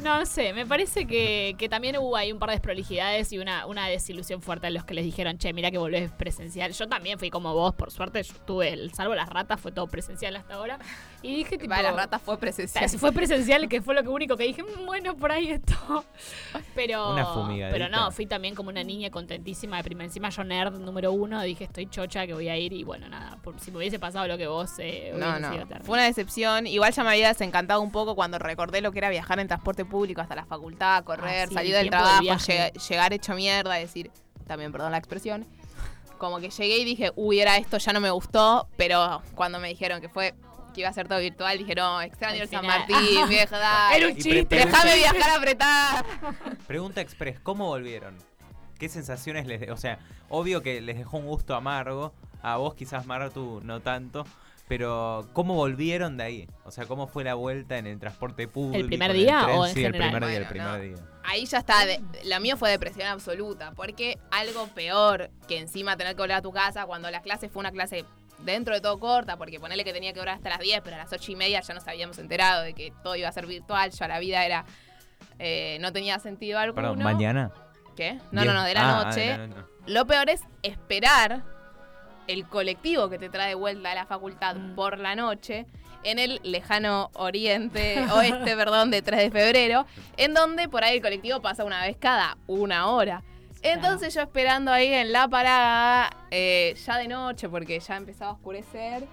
No 0.02 0.26
sé, 0.26 0.54
me 0.54 0.66
parece 0.66 1.06
que, 1.06 1.56
que 1.58 1.68
también 1.68 1.98
hubo 1.98 2.16
ahí 2.16 2.32
un 2.32 2.40
par 2.40 2.50
de 2.50 2.56
desprolijidades 2.56 3.34
y 3.34 3.38
una, 3.38 3.66
una 3.66 3.88
desilusión 3.88 4.42
fuerte 4.42 4.68
a 4.68 4.70
los 4.70 4.86
que 4.86 4.94
les 4.94 5.04
dijeron, 5.04 5.38
che, 5.38 5.52
mira 5.52 5.72
que 5.72 5.78
volvés 5.78 6.10
presencial. 6.12 6.72
Yo 6.72 6.88
también 6.88 7.20
fui 7.20 7.30
como 7.30 7.54
vos, 7.54 7.74
por 7.76 7.92
suerte, 7.92 8.24
yo 8.24 8.34
tuve, 8.46 8.70
el, 8.74 8.94
salvo 8.94 9.14
las 9.14 9.28
ratas, 9.30 9.60
fue 9.60 9.74
todo 9.74 9.88
presencial 9.88 10.36
hasta 10.38 10.54
ahora. 10.54 10.80
Y 11.22 11.36
dije, 11.36 11.58
tipo, 11.58 11.72
Va, 11.74 11.82
la 11.82 11.92
rata 11.92 12.18
fue 12.20 12.38
presencial. 12.38 12.90
fue 12.92 13.12
presencial, 13.12 13.68
que 13.68 13.82
fue 13.82 13.94
lo 13.94 14.04
que 14.04 14.10
único 14.10 14.36
que 14.38 14.44
dije, 14.46 14.64
"Mm, 14.64 14.86
bueno, 14.86 15.16
por 15.18 15.32
ahí 15.32 15.52
esto. 15.52 15.74
Pero, 16.76 17.12
Una 17.14 17.72
pero 17.72 17.90
no, 17.90 18.12
fui 18.12 18.26
también 18.26 18.56
como 18.56 18.70
una 18.70 18.84
niña 18.84 19.10
contentísima 19.10 19.78
de 19.78 19.84
primera. 19.84 20.06
Encima 20.06 20.30
yo 20.30 20.44
nerd 20.44 20.80
número 20.80 21.12
uno, 21.12 21.42
dije, 21.42 21.66
estoy 21.66 21.88
chocha 21.88 22.26
que 22.26 22.34
voy 22.34 22.50
a 22.50 22.58
ir 22.58 22.74
y 22.74 22.84
bueno, 22.84 23.08
nada, 23.10 23.38
por, 23.44 23.60
si 23.60 23.70
me 23.72 23.78
hubiese 23.78 24.00
pasado 24.00 24.28
lo 24.28 24.38
que 24.38 24.48
vos, 24.48 24.72
eh, 24.80 25.14
No, 25.16 25.40
no. 25.40 25.52
sido 25.52 25.66
terrible. 25.66 25.86
Fue 25.86 25.94
una 25.96 26.06
decepción. 26.06 26.68
Igual 26.68 26.94
ya 26.94 27.04
me 27.04 27.10
había 27.12 27.28
desencantado 27.28 27.82
un 27.82 27.92
poco 27.92 28.13
cuando 28.16 28.40
recordé 28.40 28.82
lo 28.82 28.92
que 28.92 29.00
era 29.00 29.10
viajar 29.10 29.40
en 29.40 29.48
transporte 29.48 29.86
público 29.86 30.22
hasta 30.22 30.36
la 30.36 30.46
facultad, 30.46 31.04
correr, 31.04 31.46
Ah, 31.46 31.48
sí, 31.50 31.54
salir 31.54 31.72
el 31.76 31.82
del 31.84 31.86
de 31.86 31.90
trabajo, 31.92 32.80
llegar 32.90 33.14
hecho 33.14 33.34
mierda, 33.36 33.74
decir, 33.76 34.12
también 34.48 34.72
perdón 34.72 34.92
la 34.92 34.98
expresión. 34.98 35.46
Como 36.18 36.40
que 36.40 36.50
llegué 36.50 36.78
y 36.78 36.86
dije, 36.86 37.12
uy, 37.16 37.40
era 37.42 37.58
esto, 37.58 37.78
ya 37.78 37.92
no 37.92 38.00
me 38.00 38.10
gustó. 38.10 38.68
Pero 38.78 39.22
cuando 39.36 39.60
me 39.60 39.68
dijeron 39.70 40.00
que 40.00 40.08
fue 40.10 40.34
que 40.74 40.80
iba 40.82 40.90
a 40.90 40.94
ser 40.94 41.08
todo 41.08 41.20
virtual, 41.20 41.58
dije, 41.58 41.76
no, 41.76 42.02
extraño 42.02 42.42
el 42.44 42.50
San. 42.50 42.66
Martín, 42.66 42.98
vieja, 43.30 43.58
dale. 43.60 43.98
Era 43.98 44.08
un 44.08 44.16
chiste. 44.16 44.46
Déjame 44.56 44.96
viajar 44.96 45.30
apretar. 45.38 46.06
Pregunta 46.66 47.02
express, 47.02 47.40
¿cómo 47.42 47.68
volvieron? 47.68 48.18
¿Qué 48.80 48.90
sensaciones 48.90 49.46
les... 49.46 49.60
de- 49.62 49.72
O 49.72 49.78
sea, 49.78 50.00
obvio 50.30 50.62
que 50.64 50.82
les 50.82 50.98
dejó 50.98 51.18
un 51.18 51.26
gusto 51.26 51.56
amargo. 51.56 52.14
A 52.42 52.58
vos 52.58 52.74
quizás, 52.76 53.06
Mara, 53.06 53.30
tú 53.30 53.62
no 53.64 53.82
tanto. 53.82 54.26
Pero, 54.76 55.30
¿cómo 55.34 55.54
volvieron 55.54 56.18
de 56.18 56.24
ahí? 56.24 56.48
O 56.66 56.72
sea, 56.72 56.88
¿cómo 56.88 57.06
fue 57.06 57.24
la 57.24 57.36
vuelta 57.36 57.78
en 57.78 57.86
el 57.86 58.00
transporte 58.00 58.48
público? 58.48 58.88
primer 58.88 59.12
el 59.12 59.18
día 59.18 59.42
tren? 59.44 59.56
o 59.60 59.68
en 59.68 59.74
Sí, 59.76 59.86
el 59.86 59.92
primer 59.92 60.26
día, 60.26 60.38
el 60.38 60.48
primer 60.48 60.68
no. 60.68 60.80
día. 60.80 60.96
Ahí 61.24 61.46
ya 61.46 61.60
está, 61.60 61.86
de- 61.86 62.02
la 62.24 62.40
mía 62.40 62.58
fue 62.58 62.72
depresión 62.72 63.08
absoluta, 63.08 63.74
porque 63.76 64.18
algo 64.32 64.66
peor 64.70 65.30
que 65.48 65.60
encima 65.60 65.96
tener 65.96 66.16
que 66.16 66.22
volver 66.24 66.38
a 66.38 66.42
tu 66.42 66.52
casa 66.52 66.88
cuando 66.88 67.12
la 67.12 67.22
clase 67.22 67.50
fue 67.50 67.60
una 67.60 67.72
clase 67.72 68.04
dentro 68.40 68.74
de 68.74 68.82
todo 68.82 69.00
corta, 69.00 69.38
porque 69.38 69.60
ponerle 69.60 69.84
que 69.84 69.94
tenía 69.94 70.12
que 70.12 70.20
durar 70.20 70.38
hasta 70.38 70.50
las 70.50 70.60
10, 70.60 70.82
pero 70.84 70.96
a 70.96 71.00
las 71.00 71.14
8 71.14 71.32
y 71.32 71.36
media 71.36 71.62
ya 71.62 71.74
nos 71.76 71.88
habíamos 71.88 72.18
enterado 72.18 72.64
de 72.64 72.74
que 72.74 72.92
todo 73.04 73.16
iba 73.16 73.30
a 73.30 73.32
ser 73.32 73.46
virtual, 73.46 73.92
ya 73.92 74.08
la 74.08 74.18
vida 74.18 74.44
era... 74.44 74.66
eh, 75.38 75.78
no 75.82 75.94
tenía 75.94 76.18
sentido 76.18 76.58
alguno. 76.58 76.82
Perdón, 76.82 77.04
¿mañana? 77.04 77.52
¿Qué? 77.96 78.14
No, 78.32 78.42
Bien. 78.42 78.48
no, 78.48 78.54
no, 78.56 78.64
de 78.64 78.74
la 78.74 78.82
Ah, 78.82 79.02
ah, 79.02 79.06
noche. 79.06 79.38
no, 79.38 79.48
no, 79.50 79.56
no. 79.56 79.68
Lo 79.86 80.08
peor 80.08 80.32
es 80.32 80.42
esperar 80.64 81.44
el 82.28 82.46
colectivo 82.48 83.10
que 83.10 83.18
te 83.20 83.30
trae 83.30 83.50
de 83.50 83.56
vuelta 83.56 83.92
a 83.92 83.96
la 83.96 84.06
facultad 84.06 84.56
Mm. 84.56 84.76
por 84.76 84.98
la 85.00 85.16
noche 85.16 85.66
en 86.04 86.20
el 86.20 86.40
lejano 86.44 87.10
oriente, 87.14 87.96
oeste, 88.14 88.56
perdón, 88.58 88.92
de 88.92 89.02
3 89.02 89.20
de 89.20 89.32
febrero, 89.32 89.86
en 90.18 90.34
donde 90.34 90.68
por 90.70 90.84
ahí 90.84 90.98
el 90.98 91.02
colectivo 91.02 91.42
pasa 91.42 91.64
una 91.64 91.82
vez 91.86 91.96
cada 91.98 92.38
una 92.48 92.88
hora. 92.90 93.24
Entonces 93.62 94.14
yo 94.14 94.22
esperando 94.22 94.72
ahí 94.74 94.94
en 94.94 95.14
la 95.14 95.28
parada, 95.30 96.10
eh, 96.32 96.76
ya 96.86 96.98
de 96.98 97.08
noche, 97.08 97.48
porque 97.48 97.80
ya 97.80 97.96
empezaba 97.96 98.32
a 98.32 98.34
oscurecer, 98.34 99.06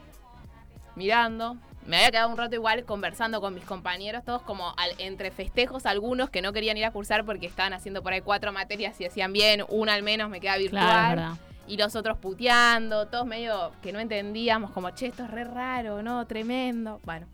mirando. 0.97 1.57
Me 1.87 1.97
había 1.97 2.11
quedado 2.11 2.29
un 2.29 2.37
rato 2.37 2.55
igual 2.55 2.85
conversando 2.85 3.41
con 3.41 3.55
mis 3.55 3.65
compañeros, 3.65 4.25
todos 4.25 4.43
como 4.43 4.75
al- 4.77 4.95
entre 4.99 5.31
festejos 5.31 5.87
algunos 5.87 6.29
que 6.31 6.43
no 6.43 6.53
querían 6.53 6.77
ir 6.77 6.85
a 6.85 6.91
cursar 6.91 7.25
porque 7.25 7.47
estaban 7.47 7.73
haciendo 7.73 8.03
por 8.03 8.13
ahí 8.13 8.21
cuatro 8.21 8.53
materias 8.53 9.01
y 9.01 9.05
decían 9.05 9.33
bien, 9.33 9.65
una 9.69 9.95
al 9.95 10.03
menos 10.03 10.29
me 10.29 10.41
queda 10.41 10.57
virtual 10.57 10.83
Claro, 10.85 11.09
es 11.11 11.17
verdad. 11.17 11.35
Y 11.71 11.77
los 11.77 11.95
otros 11.95 12.19
puteando, 12.19 13.07
todos 13.07 13.25
medio 13.27 13.71
que 13.81 13.93
no 13.93 14.01
entendíamos, 14.01 14.73
como, 14.73 14.91
che, 14.91 15.07
esto 15.07 15.23
es 15.23 15.31
re 15.31 15.45
raro, 15.45 16.03
¿no? 16.03 16.27
Tremendo. 16.27 17.01
Bueno, 17.05 17.29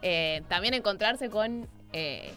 eh, 0.00 0.42
también 0.48 0.74
encontrarse 0.74 1.28
con 1.28 1.66
eh, 1.92 2.32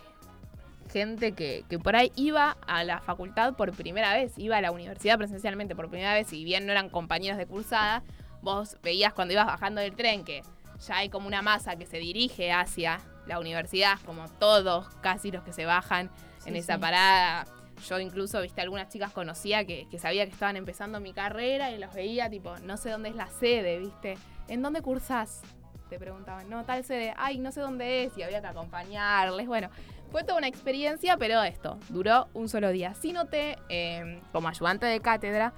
gente 0.91 1.33
que, 1.33 1.63
que 1.69 1.77
por 1.77 1.95
ahí 1.95 2.11
iba 2.15 2.57
a 2.65 2.83
la 2.83 3.01
facultad 3.01 3.53
por 3.53 3.71
primera 3.73 4.13
vez, 4.13 4.33
iba 4.37 4.57
a 4.57 4.61
la 4.61 4.71
universidad 4.71 5.19
presencialmente 5.19 5.75
por 5.75 5.89
primera 5.89 6.15
vez, 6.15 6.33
y 6.33 6.43
bien 6.43 6.65
no 6.65 6.71
eran 6.71 6.89
compañeros 6.89 7.37
de 7.37 7.45
cursada, 7.45 8.01
vos 8.41 8.77
veías 8.81 9.13
cuando 9.13 9.33
ibas 9.33 9.45
bajando 9.45 9.79
del 9.79 9.95
tren 9.95 10.23
que 10.23 10.41
ya 10.87 10.97
hay 10.97 11.09
como 11.09 11.27
una 11.27 11.43
masa 11.43 11.75
que 11.75 11.85
se 11.85 11.97
dirige 11.97 12.51
hacia 12.51 12.99
la 13.27 13.39
universidad, 13.39 13.99
como 14.05 14.27
todos 14.27 14.87
casi 15.01 15.29
los 15.29 15.43
que 15.43 15.53
se 15.53 15.65
bajan 15.65 16.09
en 16.45 16.55
esa 16.55 16.75
sí. 16.75 16.79
parada. 16.79 17.45
Yo 17.85 17.99
incluso, 17.99 18.41
viste, 18.41 18.61
algunas 18.61 18.89
chicas 18.89 19.11
conocía 19.11 19.65
que, 19.65 19.87
sabía 19.99 20.25
que 20.25 20.31
estaban 20.31 20.57
empezando 20.57 20.99
mi 20.99 21.13
carrera 21.13 21.71
y 21.71 21.77
los 21.77 21.93
veía, 21.93 22.29
tipo, 22.29 22.57
no 22.59 22.77
sé 22.77 22.89
dónde 22.89 23.09
es 23.09 23.15
la 23.15 23.27
sede, 23.27 23.79
viste. 23.79 24.17
¿En 24.47 24.61
dónde 24.61 24.81
cursás? 24.81 25.41
Te 25.89 25.99
preguntaban, 25.99 26.49
no, 26.49 26.65
tal 26.65 26.83
sede, 26.83 27.13
ay, 27.17 27.37
no 27.37 27.51
sé 27.51 27.61
dónde 27.61 28.03
es, 28.03 28.17
y 28.17 28.23
había 28.23 28.41
que 28.41 28.47
acompañarles. 28.47 29.47
Bueno, 29.47 29.69
fue 30.11 30.23
toda 30.23 30.37
una 30.37 30.47
experiencia, 30.47 31.17
pero 31.17 31.43
esto, 31.43 31.77
duró 31.89 32.27
un 32.33 32.49
solo 32.49 32.71
día. 32.71 32.93
Sí 32.93 33.13
noté, 33.13 33.57
eh, 33.69 34.19
como 34.31 34.49
ayudante 34.49 34.85
de 34.85 34.99
cátedra, 34.99 35.53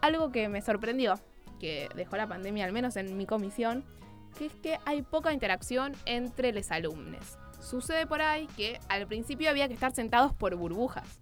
algo 0.00 0.32
que 0.32 0.48
me 0.48 0.62
sorprendió, 0.62 1.14
que 1.60 1.88
dejó 1.94 2.16
la 2.16 2.26
pandemia, 2.26 2.64
al 2.64 2.72
menos 2.72 2.96
en 2.96 3.16
mi 3.16 3.26
comisión, 3.26 3.84
que 4.36 4.46
es 4.46 4.52
que 4.54 4.78
hay 4.84 5.02
poca 5.02 5.32
interacción 5.32 5.94
entre 6.06 6.52
los 6.52 6.70
alumnos. 6.70 7.38
Sucede 7.60 8.06
por 8.06 8.22
ahí 8.22 8.46
que 8.56 8.80
al 8.88 9.06
principio 9.06 9.50
había 9.50 9.68
que 9.68 9.74
estar 9.74 9.92
sentados 9.92 10.32
por 10.32 10.54
burbujas. 10.54 11.20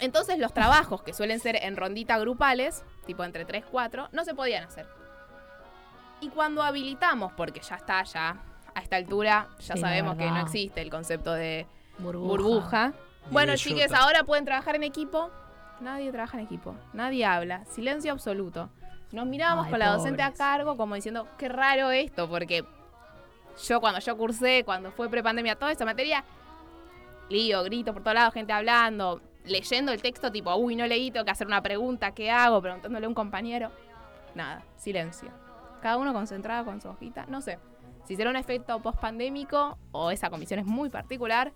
Entonces 0.00 0.38
los 0.38 0.52
trabajos 0.52 1.02
que 1.02 1.12
suelen 1.12 1.40
ser 1.40 1.56
en 1.56 1.76
rondita 1.76 2.18
grupales, 2.18 2.84
tipo 3.06 3.24
entre 3.24 3.44
3, 3.44 3.64
4, 3.70 4.10
no 4.12 4.24
se 4.24 4.34
podían 4.34 4.64
hacer. 4.64 4.86
Y 6.20 6.28
cuando 6.28 6.62
habilitamos, 6.62 7.32
porque 7.32 7.60
ya 7.60 7.76
está, 7.76 8.02
ya 8.04 8.36
a 8.74 8.80
esta 8.80 8.96
altura, 8.96 9.48
ya 9.60 9.74
Sí, 9.74 9.80
sabemos 9.80 10.16
que 10.16 10.26
no 10.26 10.40
existe 10.40 10.82
el 10.82 10.90
concepto 10.90 11.32
de 11.32 11.66
Burbuja. 11.98 12.92
Bueno, 13.30 13.56
chiques, 13.56 13.92
ahora 13.92 14.24
pueden 14.24 14.44
trabajar 14.44 14.76
en 14.76 14.84
equipo. 14.84 15.30
Nadie 15.80 16.10
trabaja 16.10 16.38
en 16.38 16.44
equipo, 16.44 16.74
nadie 16.94 17.24
habla, 17.26 17.64
silencio 17.66 18.12
absoluto. 18.12 18.70
Nos 19.12 19.26
mirábamos 19.26 19.66
Ay, 19.66 19.70
con 19.70 19.78
la 19.78 19.90
docente 19.90 20.22
a 20.22 20.32
cargo 20.32 20.76
como 20.76 20.94
diciendo, 20.94 21.28
qué 21.38 21.48
raro 21.48 21.90
esto, 21.90 22.28
porque 22.28 22.64
yo 23.66 23.80
cuando 23.80 24.00
yo 24.00 24.16
cursé, 24.16 24.62
cuando 24.64 24.90
fue 24.92 25.08
prepandemia, 25.08 25.56
toda 25.56 25.72
esa 25.72 25.84
materia, 25.84 26.24
lío, 27.28 27.62
grito 27.64 27.92
por 27.92 28.02
todos 28.02 28.14
lados, 28.14 28.34
gente 28.34 28.52
hablando, 28.52 29.20
leyendo 29.44 29.92
el 29.92 30.02
texto 30.02 30.30
tipo, 30.30 30.54
uy, 30.56 30.76
no 30.76 30.86
leí, 30.86 31.10
tengo 31.10 31.24
que 31.24 31.30
hacer 31.30 31.46
una 31.46 31.62
pregunta, 31.62 32.12
¿qué 32.12 32.30
hago? 32.30 32.60
Preguntándole 32.60 33.06
a 33.06 33.08
un 33.08 33.14
compañero. 33.14 33.70
Nada, 34.34 34.64
silencio. 34.76 35.30
Cada 35.80 35.96
uno 35.96 36.12
concentrado 36.12 36.64
con 36.64 36.80
su 36.80 36.88
hojita, 36.88 37.26
no 37.28 37.40
sé. 37.40 37.58
Si 38.04 38.16
será 38.16 38.30
un 38.30 38.36
efecto 38.36 38.80
post-pandémico 38.80 39.78
o 39.92 40.10
esa 40.10 40.30
comisión 40.30 40.60
es 40.60 40.66
muy 40.66 40.90
particular, 40.90 41.52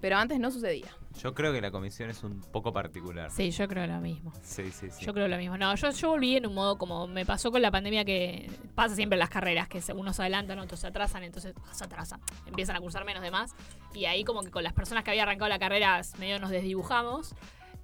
pero 0.00 0.16
antes 0.16 0.38
no 0.38 0.50
sucedía. 0.50 0.88
Yo 1.20 1.34
creo 1.34 1.52
que 1.52 1.60
la 1.60 1.70
comisión 1.70 2.10
es 2.10 2.22
un 2.22 2.40
poco 2.40 2.72
particular. 2.72 3.30
Sí, 3.30 3.50
yo 3.50 3.66
creo 3.66 3.86
lo 3.86 4.00
mismo. 4.00 4.32
Sí, 4.42 4.70
sí, 4.70 4.88
sí. 4.90 5.04
Yo 5.04 5.12
creo 5.12 5.26
lo 5.26 5.36
mismo. 5.36 5.58
No, 5.58 5.74
yo, 5.74 5.90
yo 5.90 6.10
volví 6.10 6.36
en 6.36 6.46
un 6.46 6.54
modo 6.54 6.78
como 6.78 7.08
me 7.08 7.26
pasó 7.26 7.50
con 7.50 7.60
la 7.60 7.70
pandemia 7.70 8.04
que 8.04 8.48
pasa 8.74 8.94
siempre 8.94 9.16
en 9.16 9.20
las 9.20 9.30
carreras, 9.30 9.68
que 9.68 9.82
unos 9.92 10.16
se 10.16 10.22
adelantan, 10.22 10.58
otros 10.60 10.80
se 10.80 10.86
atrasan, 10.86 11.24
entonces 11.24 11.54
se 11.72 11.84
atrasan. 11.84 12.20
Empiezan 12.46 12.76
a 12.76 12.80
cursar 12.80 13.04
menos 13.04 13.22
de 13.22 13.30
más. 13.30 13.54
Y 13.94 14.04
ahí 14.04 14.22
como 14.22 14.42
que 14.42 14.50
con 14.50 14.62
las 14.62 14.72
personas 14.72 15.02
que 15.02 15.10
había 15.10 15.24
arrancado 15.24 15.48
la 15.48 15.58
carrera 15.58 16.00
medio 16.18 16.38
nos 16.38 16.50
desdibujamos. 16.50 17.34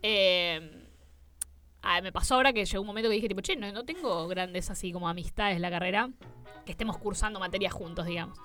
Eh, 0.02 0.86
ah, 1.82 2.00
me 2.02 2.12
pasó 2.12 2.36
ahora 2.36 2.52
que 2.52 2.64
llegó 2.64 2.82
un 2.82 2.86
momento 2.86 3.08
que 3.08 3.16
dije, 3.16 3.28
tipo, 3.28 3.40
che, 3.40 3.56
no, 3.56 3.70
no 3.72 3.84
tengo 3.84 4.28
grandes 4.28 4.70
así 4.70 4.92
como 4.92 5.08
amistades 5.08 5.56
en 5.56 5.62
la 5.62 5.70
carrera, 5.70 6.10
que 6.64 6.72
estemos 6.72 6.98
cursando 6.98 7.40
materias 7.40 7.72
juntos, 7.72 8.06
digamos. 8.06 8.38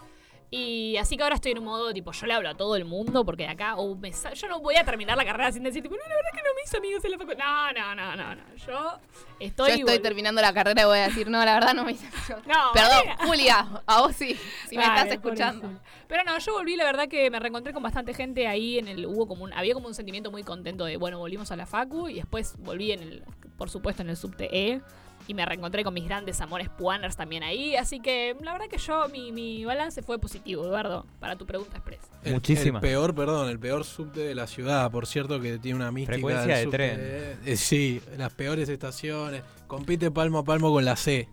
Y 0.52 0.98
así 0.98 1.16
que 1.16 1.24
ahora 1.24 1.36
estoy 1.36 1.52
en 1.52 1.60
un 1.60 1.66
modo, 1.66 1.94
tipo, 1.94 2.12
yo 2.12 2.26
le 2.26 2.34
hablo 2.34 2.50
a 2.50 2.56
todo 2.56 2.76
el 2.76 2.84
mundo, 2.84 3.24
porque 3.24 3.44
de 3.44 3.50
acá, 3.50 3.76
o 3.76 3.96
me 3.96 4.12
yo 4.12 4.48
no 4.48 4.60
voy 4.60 4.76
a 4.78 4.84
terminar 4.84 5.16
la 5.16 5.24
carrera 5.24 5.52
sin 5.52 5.62
decir, 5.62 5.84
tipo, 5.84 5.96
no, 5.96 6.02
la 6.02 6.16
verdad 6.16 6.30
que 6.34 6.42
no 6.42 6.56
me 6.56 6.62
hice 6.66 6.78
amigos 6.78 7.06
en 7.06 7.12
la 7.12 7.18
facultad. 7.20 7.46
No, 7.46 7.74
no, 7.74 7.96
no, 7.96 8.16
no, 8.16 8.36
no. 8.36 8.56
Yo 8.56 9.00
estoy. 9.40 9.70
Yo 9.70 9.76
estoy 9.76 10.00
terminando 10.00 10.42
la 10.42 10.52
carrera 10.52 10.82
y 10.82 10.86
voy 10.86 10.98
a 10.98 11.08
decir, 11.08 11.30
no, 11.30 11.46
la 11.46 11.54
verdad 11.54 11.74
no 11.76 11.86
me 11.86 11.92
hice 11.92 12.08
yo. 12.28 12.38
No, 12.48 12.72
Perdón. 12.74 13.28
Julia, 13.28 13.68
a 13.86 14.02
vos 14.02 14.16
sí, 14.16 14.40
si 14.68 14.76
me 14.76 14.84
estás 14.84 15.08
escuchando. 15.12 15.70
Pero 16.08 16.24
no, 16.24 16.40
yo 16.40 16.54
volví, 16.54 16.76
la 16.76 16.86
verdad 16.86 17.08
que 17.08 17.30
me 17.30 17.40
reencontré 17.40 17.72
con 17.72 17.84
bastante 17.84 18.16
gente 18.16 18.48
ahí 18.48 18.80
en 18.80 18.88
el 18.88 19.06
hubo 19.06 19.28
como 19.28 19.44
un 19.44 19.54
había 19.54 19.76
como 19.76 19.88
un 19.88 19.94
sentimiento 19.94 20.32
muy 20.32 20.44
contento 20.44 20.86
de, 20.86 20.98
bueno, 20.98 21.20
volvimos 21.20 21.52
a 21.52 21.56
la 21.56 21.68
facu 21.68 22.08
y 22.08 22.16
después 22.16 22.56
volví 22.58 22.92
en 22.92 23.04
el 23.04 23.24
por 23.58 23.70
supuesto 23.70 24.02
en 24.02 24.10
el 24.10 24.18
subte 24.18 24.50
E 24.52 24.82
y 25.30 25.36
me 25.36 25.46
reencontré 25.46 25.84
con 25.84 25.94
mis 25.94 26.06
grandes 26.06 26.42
amores 26.42 26.70
puaners 26.70 27.16
también 27.16 27.44
ahí, 27.44 27.76
así 27.76 28.00
que 28.00 28.36
la 28.42 28.52
verdad 28.54 28.66
que 28.68 28.80
yo 28.80 29.08
mi, 29.10 29.32
mi 29.32 29.64
balance 29.64 30.02
fue 30.02 30.18
positivo, 30.18 30.66
Eduardo, 30.66 31.06
para 31.20 31.36
tu 31.36 31.46
pregunta 31.46 31.78
express. 31.78 32.00
El- 32.24 32.34
Muchísimas. 32.34 32.82
El 32.84 32.90
peor, 32.90 33.14
perdón, 33.14 33.48
el 33.50 33.60
peor 33.60 33.86
subte 33.86 34.22
de 34.22 34.34
la 34.34 34.48
ciudad, 34.48 34.90
por 34.90 35.06
cierto, 35.06 35.40
que 35.40 35.60
tiene 35.60 35.76
una 35.76 35.92
mística. 35.92 36.14
Frecuencia 36.16 36.48
del 36.48 36.58
de 36.58 36.64
subte, 36.64 36.78
tren. 36.78 36.98
eh, 37.46 37.56
sí, 37.58 38.02
las 38.18 38.34
peores 38.34 38.68
estaciones. 38.70 39.44
Compite 39.68 40.10
palmo 40.10 40.40
a 40.40 40.44
palmo 40.44 40.72
con 40.72 40.84
la 40.84 40.96
C, 40.96 41.30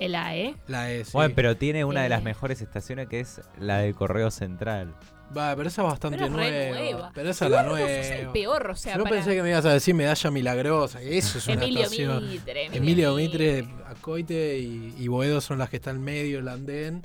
El 0.00 0.14
AE. 0.16 0.56
la 0.66 0.90
E. 0.90 1.04
sí. 1.04 1.10
Bueno, 1.12 1.32
pero 1.36 1.56
tiene 1.56 1.84
una 1.84 2.02
de 2.02 2.08
las 2.08 2.20
Eh. 2.22 2.24
mejores 2.24 2.60
estaciones 2.62 3.06
que 3.08 3.20
es 3.20 3.40
la 3.58 3.78
del 3.78 3.94
Correo 3.94 4.30
Central. 4.30 4.94
Va, 5.36 5.54
pero 5.54 5.68
esa 5.68 5.82
es 5.82 5.88
bastante 5.88 6.16
Pero 6.16 6.26
es 6.26 6.32
nueva. 6.32 6.78
nueva. 6.80 7.12
Pero 7.14 7.30
esa 7.30 7.44
es 7.44 7.50
la 7.52 7.60
Eduardo, 7.60 7.78
sos 7.78 7.88
el 7.88 8.16
nueva. 8.16 8.32
peor, 8.32 8.70
o 8.70 8.74
sea, 8.74 8.96
Yo 8.96 9.04
para- 9.04 9.14
pensé 9.14 9.34
que 9.36 9.42
me 9.44 9.50
ibas 9.50 9.64
a 9.64 9.72
decir 9.72 9.94
medalla 9.94 10.30
milagrosa, 10.32 11.00
eso 11.02 11.38
es 11.38 11.46
una 11.46 11.62
Emilio 11.62 11.82
estación. 11.82 12.28
Mitre. 12.28 12.66
Emilio 12.72 13.14
Mitre, 13.14 13.68
Acoite 13.86 14.58
y, 14.58 14.92
y 14.98 15.06
Boedo 15.06 15.40
son 15.40 15.58
las 15.58 15.70
que 15.70 15.76
están 15.76 15.96
en 15.96 16.02
medio, 16.02 16.40
el 16.40 16.48
andén. 16.48 17.02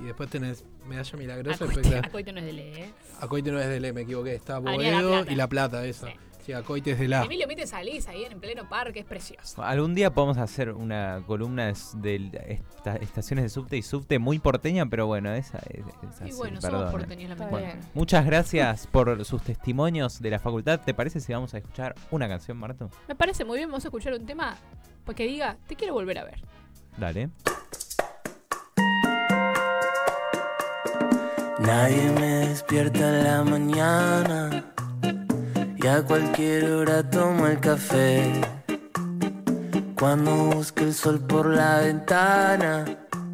Y 0.00 0.04
después 0.06 0.28
tenés 0.30 0.64
medalla 0.86 1.16
milagrosa 1.18 1.64
Acoite. 1.66 1.98
Acoite 1.98 2.32
no 2.32 2.38
es 2.40 2.46
de 2.46 2.52
ley, 2.52 2.72
¿eh? 2.78 2.90
Acoite 3.20 3.52
no 3.52 3.60
es 3.60 3.68
de 3.68 3.78
Le, 3.80 3.92
me 3.92 4.00
equivoqué. 4.02 4.34
Está 4.34 4.54
La 4.54 4.58
Boedo 4.72 5.24
y 5.30 5.34
La 5.36 5.46
Plata, 5.48 5.84
esa. 5.84 6.06
Sí. 6.08 6.12
Sí, 6.48 6.54
Acoite 6.54 6.92
es 6.92 6.98
de 6.98 7.08
La. 7.08 7.24
Emilio 7.24 7.46
Mite 7.46 7.66
salís 7.66 8.08
ahí 8.08 8.24
en 8.24 8.40
pleno 8.40 8.66
parque, 8.70 9.00
es 9.00 9.04
precioso. 9.04 9.62
Algún 9.62 9.94
día 9.94 10.14
podemos 10.14 10.38
hacer 10.38 10.72
una 10.72 11.22
columna 11.26 11.66
de, 11.66 12.18
de 12.20 12.62
esta- 12.74 12.96
estaciones 12.96 13.42
de 13.44 13.48
subte 13.50 13.76
y 13.76 13.82
subte 13.82 14.18
muy 14.18 14.38
porteña, 14.38 14.86
pero 14.86 15.06
bueno, 15.06 15.30
esa 15.34 15.58
es, 15.68 15.84
es 16.26 16.32
Y 16.34 16.38
bueno, 16.38 16.58
perdón, 16.58 16.88
somos 16.88 16.94
eh. 16.94 16.96
porteños, 16.96 17.28
lamentablemente. 17.28 17.76
bien. 17.80 17.90
Muchas 17.92 18.24
gracias 18.24 18.86
por 18.86 19.22
sus 19.26 19.42
testimonios 19.42 20.22
de 20.22 20.30
la 20.30 20.38
facultad. 20.38 20.80
¿Te 20.80 20.94
parece 20.94 21.20
si 21.20 21.34
vamos 21.34 21.52
a 21.52 21.58
escuchar 21.58 21.94
una 22.10 22.26
canción, 22.26 22.56
Marto? 22.56 22.88
Me 23.08 23.14
parece 23.14 23.44
muy 23.44 23.58
bien, 23.58 23.68
vamos 23.68 23.84
a 23.84 23.88
escuchar 23.88 24.14
un 24.14 24.24
tema 24.24 24.56
pues 25.04 25.18
que 25.18 25.24
diga, 25.26 25.58
te 25.66 25.76
quiero 25.76 25.92
volver 25.92 26.16
a 26.16 26.24
ver. 26.24 26.40
Dale. 26.96 27.28
Nadie 31.58 32.10
me 32.12 32.26
despierta 32.48 33.18
en 33.18 33.24
la 33.24 33.44
mañana 33.44 34.64
y 35.80 35.86
a 35.86 36.02
cualquier 36.02 36.70
hora 36.72 37.02
tomo 37.08 37.46
el 37.46 37.60
café. 37.60 38.32
Cuando 39.98 40.32
busqué 40.54 40.84
el 40.84 40.94
sol 40.94 41.20
por 41.20 41.46
la 41.46 41.80
ventana, 41.80 42.84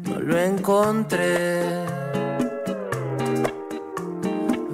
no 0.03 0.19
lo 0.19 0.37
encontré. 0.37 1.63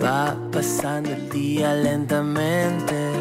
Va 0.04 0.36
pasando 0.52 1.12
el 1.12 1.30
día 1.30 1.74
lentamente 1.74 3.12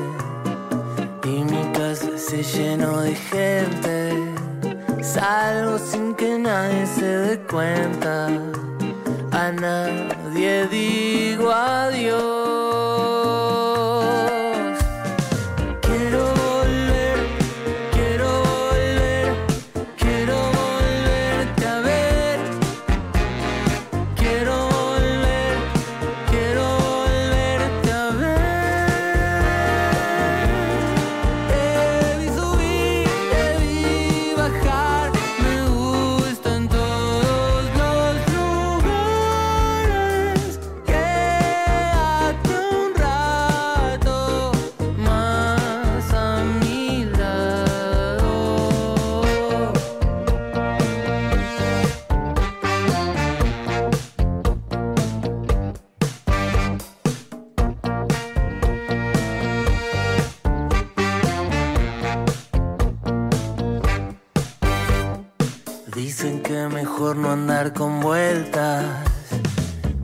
y 1.24 1.44
mi 1.44 1.72
casa 1.72 2.16
se 2.16 2.42
llenó 2.42 3.00
de 3.00 3.14
gente. 3.14 4.12
Salgo 5.02 5.78
sin 5.78 6.14
que 6.14 6.38
nadie 6.38 6.86
se 6.86 7.06
dé 7.06 7.38
cuenta 7.40 8.28
a 9.32 9.52
nadie 9.52 10.66
digo 10.66 11.50
adiós. 11.50 12.39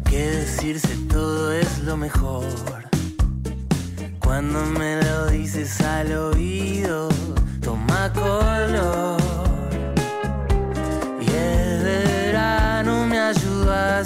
Que 0.08 0.30
decirse 0.30 0.96
todo 1.06 1.52
es 1.52 1.80
lo 1.80 1.98
mejor. 1.98 2.46
Cuando 4.20 4.64
me 4.64 5.02
lo 5.02 5.26
dices 5.26 5.82
al 5.82 6.12
oído, 6.16 7.10
toma 7.60 8.10
color. 8.14 9.20
Y 11.20 11.30
el 11.30 11.84
verano 11.84 13.06
me 13.06 13.18
ayuda 13.18 14.00